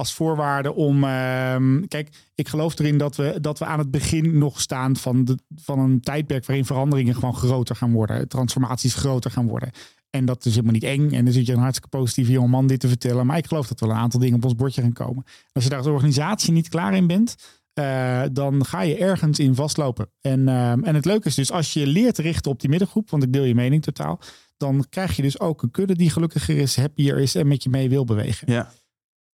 [0.00, 1.04] als voorwaarde om.
[1.04, 5.24] ehm, kijk, ik geloof erin dat we, dat we aan het begin nog staan van,
[5.24, 8.28] de, van een tijdperk waarin veranderingen gewoon groter gaan worden.
[8.28, 9.70] Transformaties groter gaan worden.
[10.10, 11.10] En dat is helemaal niet eng.
[11.10, 13.26] En dan zit je een hartstikke positieve jonge man dit te vertellen.
[13.26, 15.24] Maar ik geloof dat er wel een aantal dingen op ons bordje gaan komen.
[15.52, 17.36] Als je daar als organisatie niet klaar in bent,
[17.72, 20.10] eh, dan ga je ergens in vastlopen.
[20.20, 23.22] En, ehm, en het leuke is dus, als je leert richten op die middengroep, want
[23.22, 24.20] ik deel je mening totaal,
[24.56, 27.70] dan krijg je dus ook een kudde die gelukkiger is, happier is en met je
[27.70, 28.52] mee wil bewegen.
[28.52, 28.70] Ja.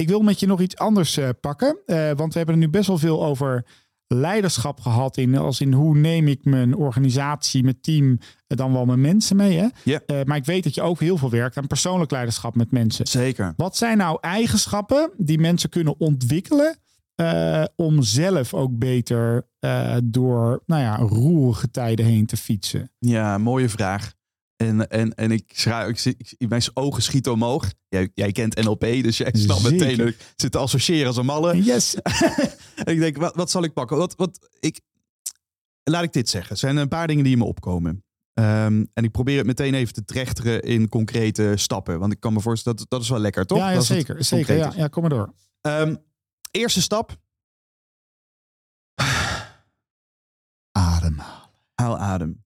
[0.02, 2.70] Ik wil met je nog iets anders eh, pakken, eh, want we hebben er nu
[2.70, 3.66] best wel veel over
[4.08, 8.86] leiderschap gehad in als in hoe neem ik mijn organisatie, mijn team, eh, dan wel
[8.86, 9.58] mijn mensen mee.
[9.58, 9.96] Hè?
[9.98, 13.08] Eh, maar ik weet dat je ook heel veel werkt aan persoonlijk leiderschap met mensen.
[13.08, 13.54] Zeker.
[13.58, 16.76] Wat zijn nou eigenschappen die mensen kunnen ontwikkelen
[17.76, 19.48] om zelf ook beter
[20.04, 22.92] door nou ja, roerige tijden heen te fietsen?
[23.00, 24.14] Ja, mooie vraag.
[24.62, 27.74] En, en, en ik schrijf, ik, ik, mijn ogen schieten omhoog.
[27.90, 29.78] Jij, jij kent NLP, dus jij snapt Zeker.
[29.78, 31.64] meteen dat ik zit te associëren als een malle.
[31.64, 31.96] Yes.
[32.76, 33.98] En ik denk, wat, wat zal ik pakken?
[33.98, 34.82] Wat, wat, ik,
[35.84, 36.52] laat ik dit zeggen.
[36.52, 38.04] Er zijn een paar dingen die me opkomen.
[38.34, 42.00] Ehm, en ik probeer het meteen even te trechteren in concrete stappen.
[42.00, 43.58] Want ik kan me voorstellen, dat, dat is wel lekker, toch?
[43.58, 44.24] Ja, ja zeker.
[44.24, 45.34] zeker ja, kom maar door.
[45.62, 45.96] Ehm,
[46.52, 47.18] eerste stap,
[50.72, 51.50] Ademhalen.
[51.76, 52.44] haal adem.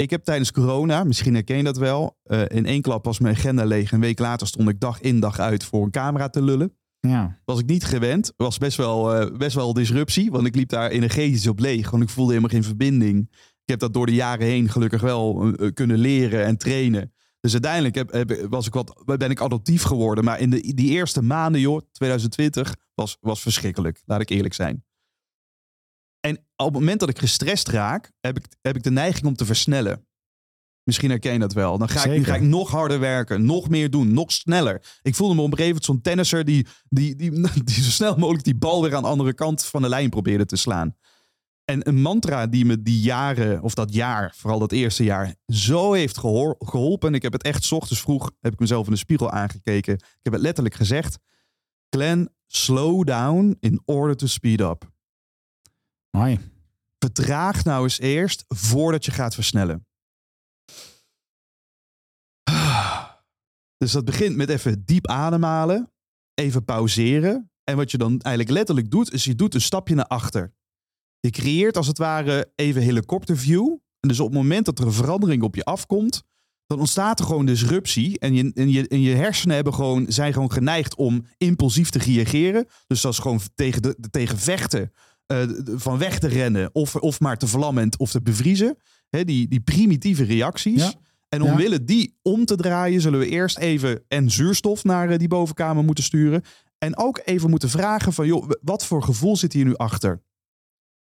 [0.00, 3.34] Ik heb tijdens corona, misschien herken je dat wel, eh, in één klap was mijn
[3.34, 3.92] agenda leeg.
[3.92, 6.76] Een week later stond ik dag in dag uit voor een camera te lullen.
[7.00, 7.38] Ja.
[7.44, 8.32] Was ik niet gewend.
[8.36, 10.30] Was best wel, eh, best wel disruptie.
[10.30, 11.90] Want ik liep daar energetisch op leeg.
[11.90, 13.28] Want ik voelde helemaal geen verbinding.
[13.64, 17.12] Ik heb dat door de jaren heen gelukkig wel eh, kunnen leren en trainen.
[17.40, 20.24] Dus uiteindelijk heb, heb- was ik wat, ben ik adoptief geworden.
[20.24, 24.02] Maar in de, die eerste maanden, joh, 2020, was, was verschrikkelijk.
[24.06, 24.84] Laat ik eerlijk zijn.
[26.20, 29.36] En op het moment dat ik gestrest raak, heb ik, heb ik de neiging om
[29.36, 30.08] te versnellen.
[30.82, 31.78] Misschien herken je dat wel.
[31.78, 34.98] Dan ga, ik, ga ik nog harder werken, nog meer doen, nog sneller.
[35.02, 37.30] Ik voelde me op een gegeven moment zo'n tennisser die, die, die,
[37.64, 40.46] die zo snel mogelijk die bal weer aan de andere kant van de lijn probeerde
[40.46, 40.96] te slaan.
[41.64, 45.92] En een mantra die me die jaren, of dat jaar, vooral dat eerste jaar, zo
[45.92, 47.08] heeft gehoor- geholpen.
[47.08, 49.94] En ik heb het echt 's ochtends vroeg, heb ik mezelf in de spiegel aangekeken.
[49.94, 51.18] Ik heb het letterlijk gezegd.
[51.88, 54.90] Glenn, slow down in order to speed up.
[56.10, 56.38] Mooi.
[56.98, 59.86] Vertraag nou eens eerst voordat je gaat versnellen.
[63.76, 65.92] Dus dat begint met even diep ademhalen,
[66.34, 67.50] even pauzeren.
[67.64, 70.52] En wat je dan eigenlijk letterlijk doet, is je doet een stapje naar achter.
[71.20, 73.68] Je creëert als het ware even helikopterview.
[74.00, 76.22] En dus op het moment dat er een verandering op je afkomt,
[76.66, 78.18] dan ontstaat er gewoon disruptie.
[78.18, 81.98] En je, en je, en je hersenen hebben gewoon, zijn gewoon geneigd om impulsief te
[81.98, 82.68] reageren.
[82.86, 84.92] Dus dat is gewoon tegen, de, tegen vechten,
[85.30, 85.42] eh,
[85.76, 88.76] van weg te rennen of, of maar te vlammen en- of te bevriezen.
[89.10, 90.82] Hè, die, die primitieve reacties.
[90.82, 90.92] Ja.
[91.28, 91.50] En Ja.
[91.50, 95.84] omwille die om te draaien, zullen we eerst even en zuurstof naar eh, die bovenkamer
[95.84, 96.42] moeten sturen.
[96.78, 100.22] En ook even moeten vragen van, joh, wat voor gevoel zit hier nu achter?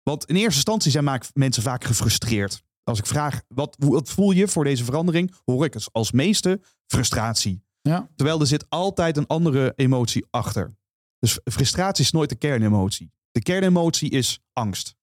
[0.04, 2.64] Want in eerste instantie zijn maak- mensen vaak gefrustreerd.
[2.84, 5.34] Als ik vraag, wat, hoe- wat voel je voor deze verandering?
[5.46, 7.64] Hoor ik als, als meeste frustratie.
[7.82, 8.10] Ja.
[8.16, 10.76] Terwijl er zit altijd een andere emotie achter.
[11.20, 13.12] Dus frustratie is nooit de kernemotie.
[13.34, 14.96] De kernemotie is angst.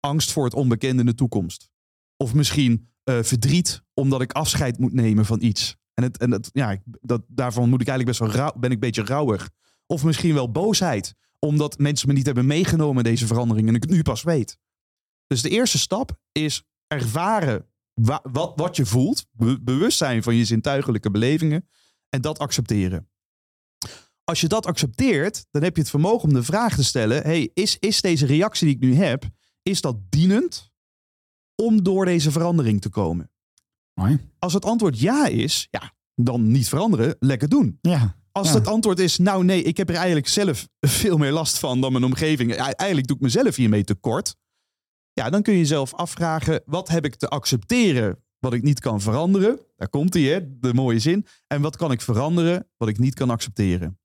[0.00, 1.70] Angst voor het onbekende in de toekomst.
[2.16, 5.76] Of misschien eh, verdriet omdat ik afscheid moet nemen van iets.
[5.94, 8.80] En, het, en ja, dat, daarvan moet ik eigenlijk best wel rauw, ben ik een
[8.80, 9.50] beetje rouwig.
[9.86, 13.82] Of misschien wel boosheid, omdat mensen me niet hebben meegenomen in deze verandering en ik
[13.82, 14.58] het nu pas weet.
[15.26, 20.34] Dus de eerste stap is ervaren wa- wat, wat je voelt, be- bewust zijn van
[20.34, 21.68] je zintuigelijke belevingen
[22.08, 23.10] en dat accepteren.
[24.24, 27.50] Als je dat accepteert, dan heb je het vermogen om de vraag te stellen: hey,
[27.54, 29.24] is, is deze reactie die ik nu heb,
[29.62, 30.70] is dat dienend
[31.54, 33.30] om door deze verandering te komen?
[33.94, 34.18] Mooi.
[34.38, 37.78] Als het antwoord ja is, ja, dan niet veranderen, lekker doen.
[37.80, 38.16] Ja.
[38.32, 38.54] Als Ja.
[38.54, 41.92] het antwoord is, nou nee, ik heb er eigenlijk zelf veel meer last van dan
[41.92, 42.54] mijn omgeving.
[42.54, 44.34] Eigenlijk doe ik mezelf hiermee tekort.
[45.12, 49.00] Ja, dan kun je jezelf afvragen, wat heb ik te accepteren wat ik niet kan
[49.00, 49.60] veranderen?
[49.76, 51.26] Daar komt hij, hè, de mooie zin.
[51.46, 53.98] En wat kan ik veranderen wat ik niet kan accepteren?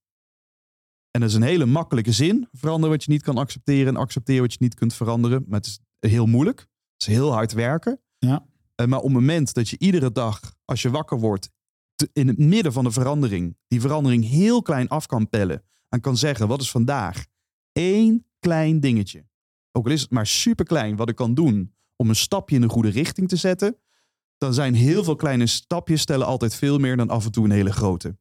[1.18, 2.48] En dat is een hele makkelijke zin.
[2.52, 5.46] Veranderen wat je niet kan accepteren en accepteren wat je niet kunt veranderen.
[5.48, 6.60] Maar het is heel moeilijk.
[6.60, 8.02] Het is heel hard werken.
[8.18, 8.46] Ja.
[8.76, 11.50] Eh, Maar op het moment dat je iedere dag, als je wakker wordt,
[11.96, 15.64] te- in het midden van de verandering, die verandering heel klein af kan pellen.
[15.90, 17.26] En kan zeggen, wat is vandaag?
[17.72, 19.26] Eén klein dingetje.
[19.72, 22.62] Ook al is het maar super klein wat ik kan doen om een stapje in
[22.62, 23.78] de goede richting te zetten.
[24.38, 27.52] Dan zijn heel veel kleine stapjes stellen altijd veel meer dan af en toe een
[27.52, 28.18] hele grote.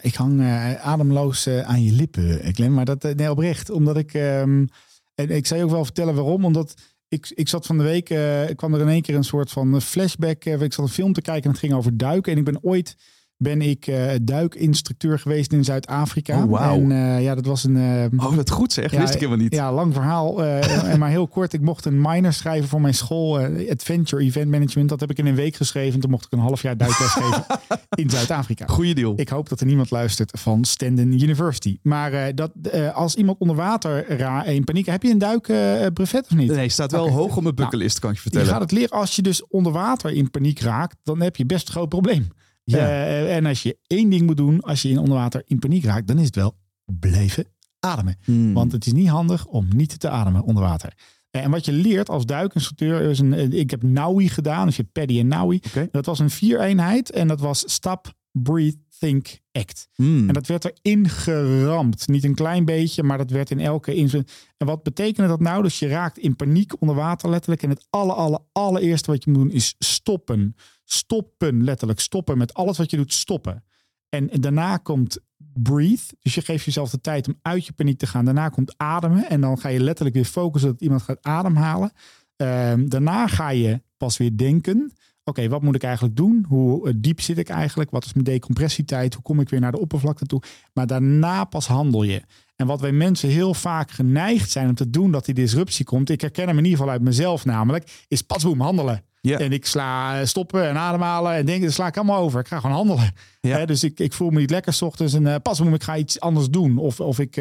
[0.00, 2.72] Ik hang eh, ademloos eh, aan je lippen, Clem.
[2.74, 3.70] Maar dat, eh, nee, oprecht.
[3.70, 4.14] Omdat ik...
[4.14, 4.66] ehm,
[5.14, 6.44] en ik zou je ook wel vertellen waarom.
[6.44, 6.74] Omdat
[7.08, 8.10] ik, ik zat van de week...
[8.48, 10.44] ik kwam er in één keer een soort van flashback.
[10.44, 12.32] ik zat een film te kijken en het ging over duiken.
[12.32, 12.96] En ik ben ooit...
[13.42, 16.44] Ben ik eh, duikinstructeur geweest in Zuid-Afrika.
[16.44, 16.72] Oh.
[16.72, 17.76] En eh, ja, dat was een...
[17.76, 18.90] eh, Oh, dat goed zeg.
[18.92, 19.54] Ja, Wist ik helemaal niet.
[19.54, 20.44] Ja, lang verhaal.
[20.44, 21.52] en maar heel kort.
[21.52, 23.38] Ik mocht een minor schrijven voor mijn school.
[23.70, 24.88] Adventure Event Management.
[24.88, 26.00] Dat heb ik in een week geschreven.
[26.00, 27.44] Toen mocht ik een half jaar duikles geven
[28.02, 28.66] in Zuid-Afrika.
[28.66, 29.12] Goeie deal.
[29.16, 31.78] Ik hoop dat er niemand luistert van Standen University.
[31.82, 32.50] Maar dat,
[32.94, 34.86] als iemand onder water ra in paniek...
[34.86, 36.50] Heb je een duikbrevet of niet?
[36.54, 38.52] Nee, staat wel hoog op mijn bucketlist, kan ik je Je vertellen.
[38.52, 38.90] gaat het leren.
[38.98, 40.96] Als je dus onder water in paniek raakt...
[41.02, 42.28] dan heb je best een groot probleem.
[42.64, 42.78] Ja.
[42.78, 44.60] Eh, en als je één ding moet doen...
[44.60, 46.06] als je in onder water in paniek raakt...
[46.06, 47.46] dan is het wel blijven
[47.80, 48.16] ademen.
[48.24, 48.52] Hmm.
[48.52, 50.92] Want het is niet handig om niet te ademen onder water.
[51.30, 53.52] En wat je leert als duikinstructeur is een.
[53.52, 55.60] Ik heb NAUI gedaan, dus je hebt Paddy en NAUI.
[55.90, 59.88] Dat was een vier eenheid en dat was stop, breathe, Think, Act.
[59.94, 60.28] Hmm.
[60.28, 62.08] En dat werd erin geramd.
[62.08, 64.32] Niet een klein beetje, maar dat werd in elke inzet.
[64.56, 65.62] En wat betekende dat nou?
[65.62, 67.62] Dus je raakt in paniek onder water letterlijk.
[67.62, 70.56] En het alle, alle, allereerste wat je moet doen is stoppen.
[70.84, 72.00] Stoppen, letterlijk.
[72.00, 73.64] Stoppen met alles wat je doet, stoppen.
[74.08, 75.18] En daarna komt
[75.52, 76.16] breathe.
[76.18, 78.24] Dus je geeft jezelf de tijd om uit je paniek te gaan.
[78.24, 79.28] Daarna komt ademen.
[79.28, 81.92] En dan ga je letterlijk weer focussen dat iemand gaat ademhalen.
[82.36, 84.92] Ehm, daarna ga je pas weer denken.
[85.24, 86.44] Oké, wat moet ik eigenlijk doen?
[86.48, 87.90] Hoe eh, diep zit ik eigenlijk?
[87.90, 89.14] Wat is mijn decompressietijd?
[89.14, 90.42] Hoe kom ik weer naar de oppervlakte toe?
[90.72, 92.22] Maar daarna pas handel je.
[92.56, 96.10] En wat wij mensen heel vaak geneigd zijn om te doen dat die disruptie komt.
[96.10, 98.04] Ik herken hem in ieder geval uit mezelf namelijk.
[98.08, 99.04] Is pas boem handelen.
[99.20, 102.40] En ik sla eh, stoppen en ademhalen en denken, dat sla ik allemaal over.
[102.40, 103.12] Ik ga gewoon handelen.
[103.40, 105.82] Hè, dus ik, ik voel me niet lekker 's ochtends en eh pas boem, ik
[105.82, 106.78] ga iets anders doen.
[106.78, 107.34] Of, of ik,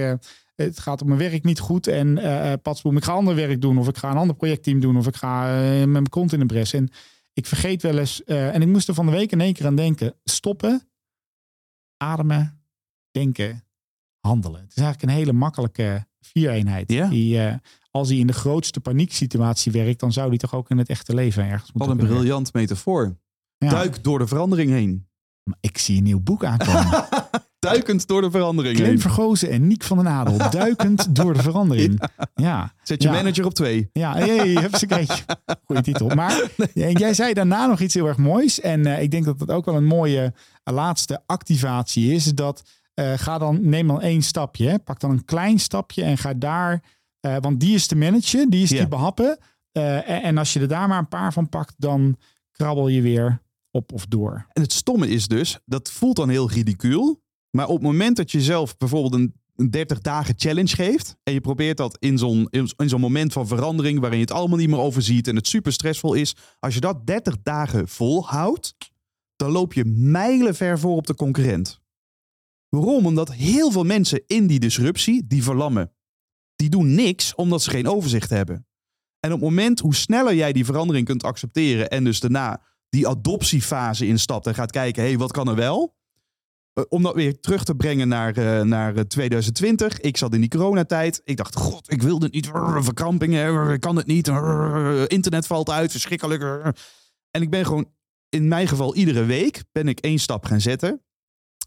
[0.55, 3.61] het gaat op mijn werk niet goed en eh pas boem, ik ga ander werk
[3.61, 3.77] doen.
[3.77, 4.97] Of ik ga een ander projectteam doen.
[4.97, 6.73] Of ik ga met mijn kont in de bres.
[6.73, 6.89] En
[7.33, 9.65] ik vergeet wel eens, eh, en ik moest er van de week in één keer
[9.65, 10.15] aan denken.
[10.23, 10.89] Stoppen,
[11.97, 12.63] ademen,
[13.11, 13.63] denken,
[14.19, 14.61] handelen.
[14.61, 16.91] Het is eigenlijk een hele makkelijke viereenheid.
[16.91, 17.07] Ja.
[17.07, 17.55] Die, eh,
[17.91, 21.13] als hij in de grootste panieksituatie werkt, dan zou die toch ook in het echte
[21.13, 23.17] leven ergens Wat moeten een kunnen briljant metafoor.
[23.57, 23.69] Ja.
[23.69, 25.07] Duik door de verandering heen.
[25.43, 27.07] Maar Ik zie een nieuw boek aankomen.
[27.65, 28.99] Duikend door de verandering Clem.
[28.99, 30.37] Vergozen en Niek van den Adel.
[30.59, 32.01] Duikend door de verandering.
[32.35, 32.73] Ja.
[32.83, 33.13] Zet je Ja.
[33.13, 33.89] manager op twee.
[33.93, 35.25] Ja, hey, heb ze kreeg.
[35.65, 36.07] Goeie titel.
[36.09, 38.59] Maar en jij zei daarna nog iets heel erg moois.
[38.59, 42.25] En eh, ik denk dat dat ook wel een mooie eh, laatste activatie is.
[42.25, 44.67] Dat eh, ga dan, neem dan één stapje.
[44.67, 44.79] Hè.
[44.79, 46.83] Pak dan een klein stapje en ga daar.
[47.39, 49.37] want die is te managen, die is te behappen.
[49.71, 52.17] Eh, en, en als je er daar maar een paar van pakt, dan
[52.51, 54.45] krabbel je weer op of door.
[54.53, 57.20] En het stomme is dus, dat voelt dan heel ridicuul.
[57.51, 61.15] Maar op het moment dat je zelf bijvoorbeeld een, een 30 dagen challenge geeft.
[61.23, 63.99] En je probeert dat in zo'n, in, in zo'n moment van verandering.
[63.99, 65.27] waarin je het allemaal niet meer overziet.
[65.27, 66.35] en het super stressvol is.
[66.59, 68.75] Als je dat 30 dagen volhoudt.
[69.35, 71.79] dan loop je mijlenver voor op de concurrent.
[72.69, 73.05] Waarom?
[73.05, 75.27] Omdat heel veel mensen in die disruptie.
[75.27, 75.91] die verlammen.
[76.55, 78.65] Die doen niks omdat ze geen overzicht hebben.
[79.19, 81.89] En op het moment hoe sneller jij die verandering kunt accepteren.
[81.89, 85.95] en dus daarna die adoptiefase instapt en gaat kijken, hé, hey, wat kan er wel?
[86.73, 89.99] Eh, Om dat weer terug te brengen naar, eh, naar eh, 2020.
[89.99, 91.21] Ik zat in die coronatijd.
[91.23, 92.49] Ik dacht, god, ik wil dit niet.
[92.79, 94.27] Verkrampingen, kan het niet.
[95.07, 96.43] Internet valt uit, verschrikkelijk.
[97.31, 97.89] En ik ben gewoon,
[98.29, 101.01] in mijn geval, iedere week ben ik één stap gaan zetten.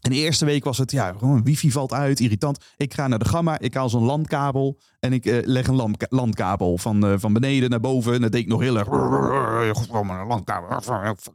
[0.05, 2.57] En de eerste week was het, ja, gewoon wifi valt uit, irritant.
[2.77, 6.77] Ik ga naar de gamma, ik haal zo'n landkabel en ik eh, leg een landkabel
[6.77, 8.13] van, eh, van beneden naar boven.
[8.13, 8.89] En dat deed ik nog heel erg.
[10.27, 10.69] Landkabel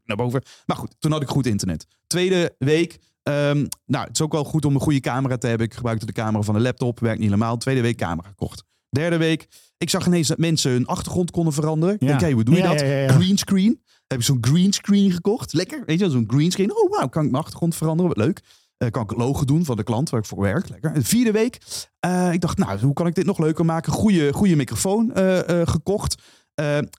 [0.04, 0.42] naar boven.
[0.66, 1.86] Maar goed, toen had ik goed internet.
[2.06, 2.98] Tweede week,
[3.30, 5.66] ehm, nou, het is ook wel goed om een goede camera te hebben.
[5.66, 7.56] Ik gebruikte de camera van de laptop, werkt niet helemaal.
[7.56, 8.64] Tweede week camera gekocht.
[8.90, 9.46] Derde week,
[9.78, 11.96] ik zag ineens dat mensen hun achtergrond konden veranderen.
[11.98, 12.06] Ja.
[12.06, 12.80] denk, hey, hoe doe je Ja, dat?
[12.80, 13.08] ja.
[13.08, 13.82] Green screen.
[14.06, 15.52] Heb ik zo'n green screen gekocht.
[15.52, 15.82] Lekker.
[15.86, 16.70] Weet je, wel, zo'n green screen.
[16.76, 18.12] Oh, wauw, kan ik mijn achtergrond veranderen?
[18.14, 18.40] Wat leuk.
[18.76, 20.68] Eh, kan ik het logo doen van de klant waar ik voor werk.
[20.68, 20.92] Lekker.
[20.92, 21.58] De vierde week.
[22.00, 23.92] eh, ik dacht, nou, hoe kan ik dit nog leuker maken?
[23.92, 26.22] Goede, goede microfoon eh, gekocht.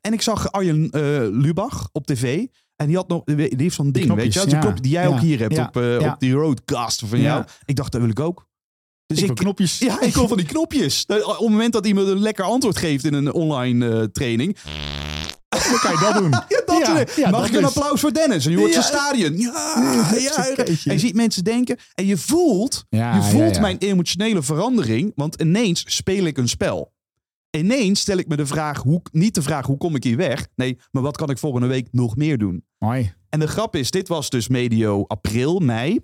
[0.01, 0.89] En ik zag Arjen
[1.41, 2.45] Lubach op tv.
[2.81, 4.71] En die had nog, die heeft zo'n ding, knopjes, weet je, ja.
[4.71, 7.43] die jij ook hier hebt op, eh, op die roadcast van jou.
[7.65, 8.49] Ik dacht, dat wil ik ook.
[9.05, 9.77] Dus ik knopjes.
[9.79, 11.05] ja, ik wil van die knopjes.
[11.05, 14.57] Eh, Op het moment dat iemand een lekker antwoord geeft in een online eh, training,
[15.49, 16.29] Dan kan je dat doen.
[16.55, 18.45] ja, dat Ja, is- ja, Mag dat ik een is- applaus voor Dennis?
[18.45, 18.81] En je hoort Ja.
[18.81, 19.37] zijn stadion.
[19.37, 19.75] Ja.
[20.85, 21.77] En je ziet mensen denken.
[21.93, 25.11] En je voelt, je voelt mijn emotionele verandering.
[25.15, 26.93] Want ineens speel ik een spel.
[27.57, 30.47] Ineens stel ik me de vraag, hoe, niet de vraag hoe kom ik hier weg?
[30.55, 32.65] Nee, maar wat kan ik volgende week nog meer doen?
[32.83, 33.13] Mooi.
[33.29, 35.99] En de grap is, dit was dus medio april, mei.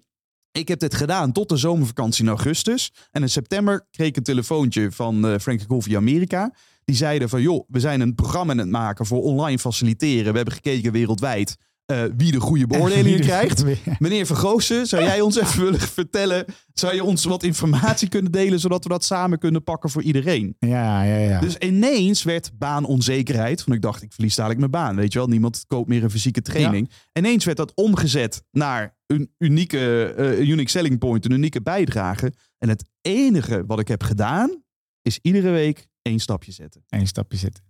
[0.51, 2.93] Ik heb dit gedaan tot de zomervakantie in augustus.
[3.11, 6.53] En in september kreeg ik een telefoontje van eh Frank Golfi Amerika.
[6.83, 10.31] Die zeiden van, joh, we zijn een programma aan het maken voor online faciliteren.
[10.31, 11.55] We hebben gekeken wereldwijd
[11.87, 13.63] eh, wie de goede beoordelingen krijgt.
[13.99, 16.45] Meneer Vergoosen, zou jij ons even willen vertellen?
[16.73, 20.55] Zou je ons wat informatie kunnen delen, zodat we dat samen kunnen pakken voor iedereen?
[20.59, 21.39] Ja, ja, ja.
[21.39, 23.63] Dus ineens werd baanonzekerheid.
[23.63, 24.95] Want ik dacht, ik verlies dadelijk mijn baan.
[24.95, 26.89] Weet je wel, niemand koopt meer een fysieke training.
[27.13, 32.33] Ineens werd dat omgezet naar een unieke, eh, unique selling point, een unieke bijdrage.
[32.57, 34.63] En het enige wat ik heb gedaan,
[35.01, 36.83] is iedere week één stapje zetten.
[36.87, 37.63] Eén stapje zitten.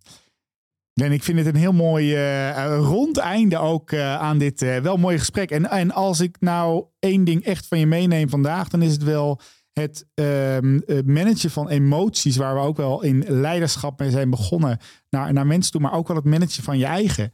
[1.03, 4.77] En ik vind het een heel mooi eh, rond einde ook eh, aan dit eh,
[4.77, 5.52] wel mooie gesprek.
[5.52, 9.04] En, en als ik nou één ding echt van je meeneem vandaag, dan is het
[9.04, 9.39] wel
[9.73, 14.77] het ehm, eh, managen van emoties, waar we ook wel in leiderschap mee zijn begonnen,
[15.10, 17.31] naar, naar mensen toe, maar ook wel het managen van je eigen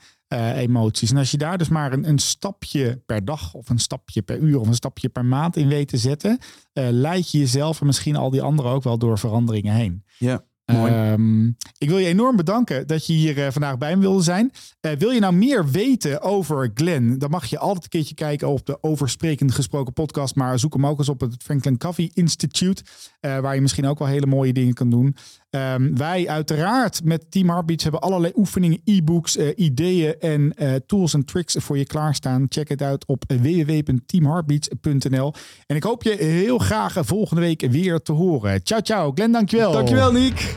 [0.55, 1.11] emoties.
[1.11, 4.39] En als je daar dus maar een, een stapje per dag, of een stapje per
[4.39, 6.39] uur, of een stapje per maand in weet te zetten,
[6.73, 10.03] leid je jezelf en misschien al die anderen ook wel door veranderingen heen.
[10.17, 10.43] Ja.
[10.65, 10.91] Mooi.
[10.91, 11.45] Ehm,
[11.77, 14.51] ik wil je enorm bedanken dat je hier eh, vandaag bij me wilde zijn.
[14.79, 17.17] Eh, wil je nou meer weten over Glenn?
[17.17, 20.35] Dan mag je altijd een keertje kijken op de Oversprekend Gesproken podcast.
[20.35, 22.83] Maar zoek hem ook eens op het Franklin Coffee Institute.
[23.19, 25.15] eh, waar je misschien ook wel hele mooie dingen kan doen.
[25.53, 31.13] Ehm, wij uiteraard met Team Heartbeats hebben allerlei oefeningen, e-books, eh, ideeën en eh, tools
[31.13, 32.45] en tricks voor je klaarstaan.
[32.49, 35.33] Check het uit op www.teamheartbeats.nl.
[35.67, 38.61] En ik hoop je heel graag volgende week weer te horen.
[38.63, 39.11] Ciao, ciao.
[39.15, 39.71] Glenn, dankjewel.
[39.71, 40.53] Dankjewel, Niek.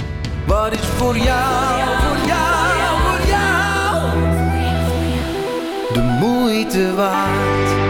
[0.47, 4.35] Wat is voor jou, voor jou, voor jou
[5.95, 7.86] de moeite waard?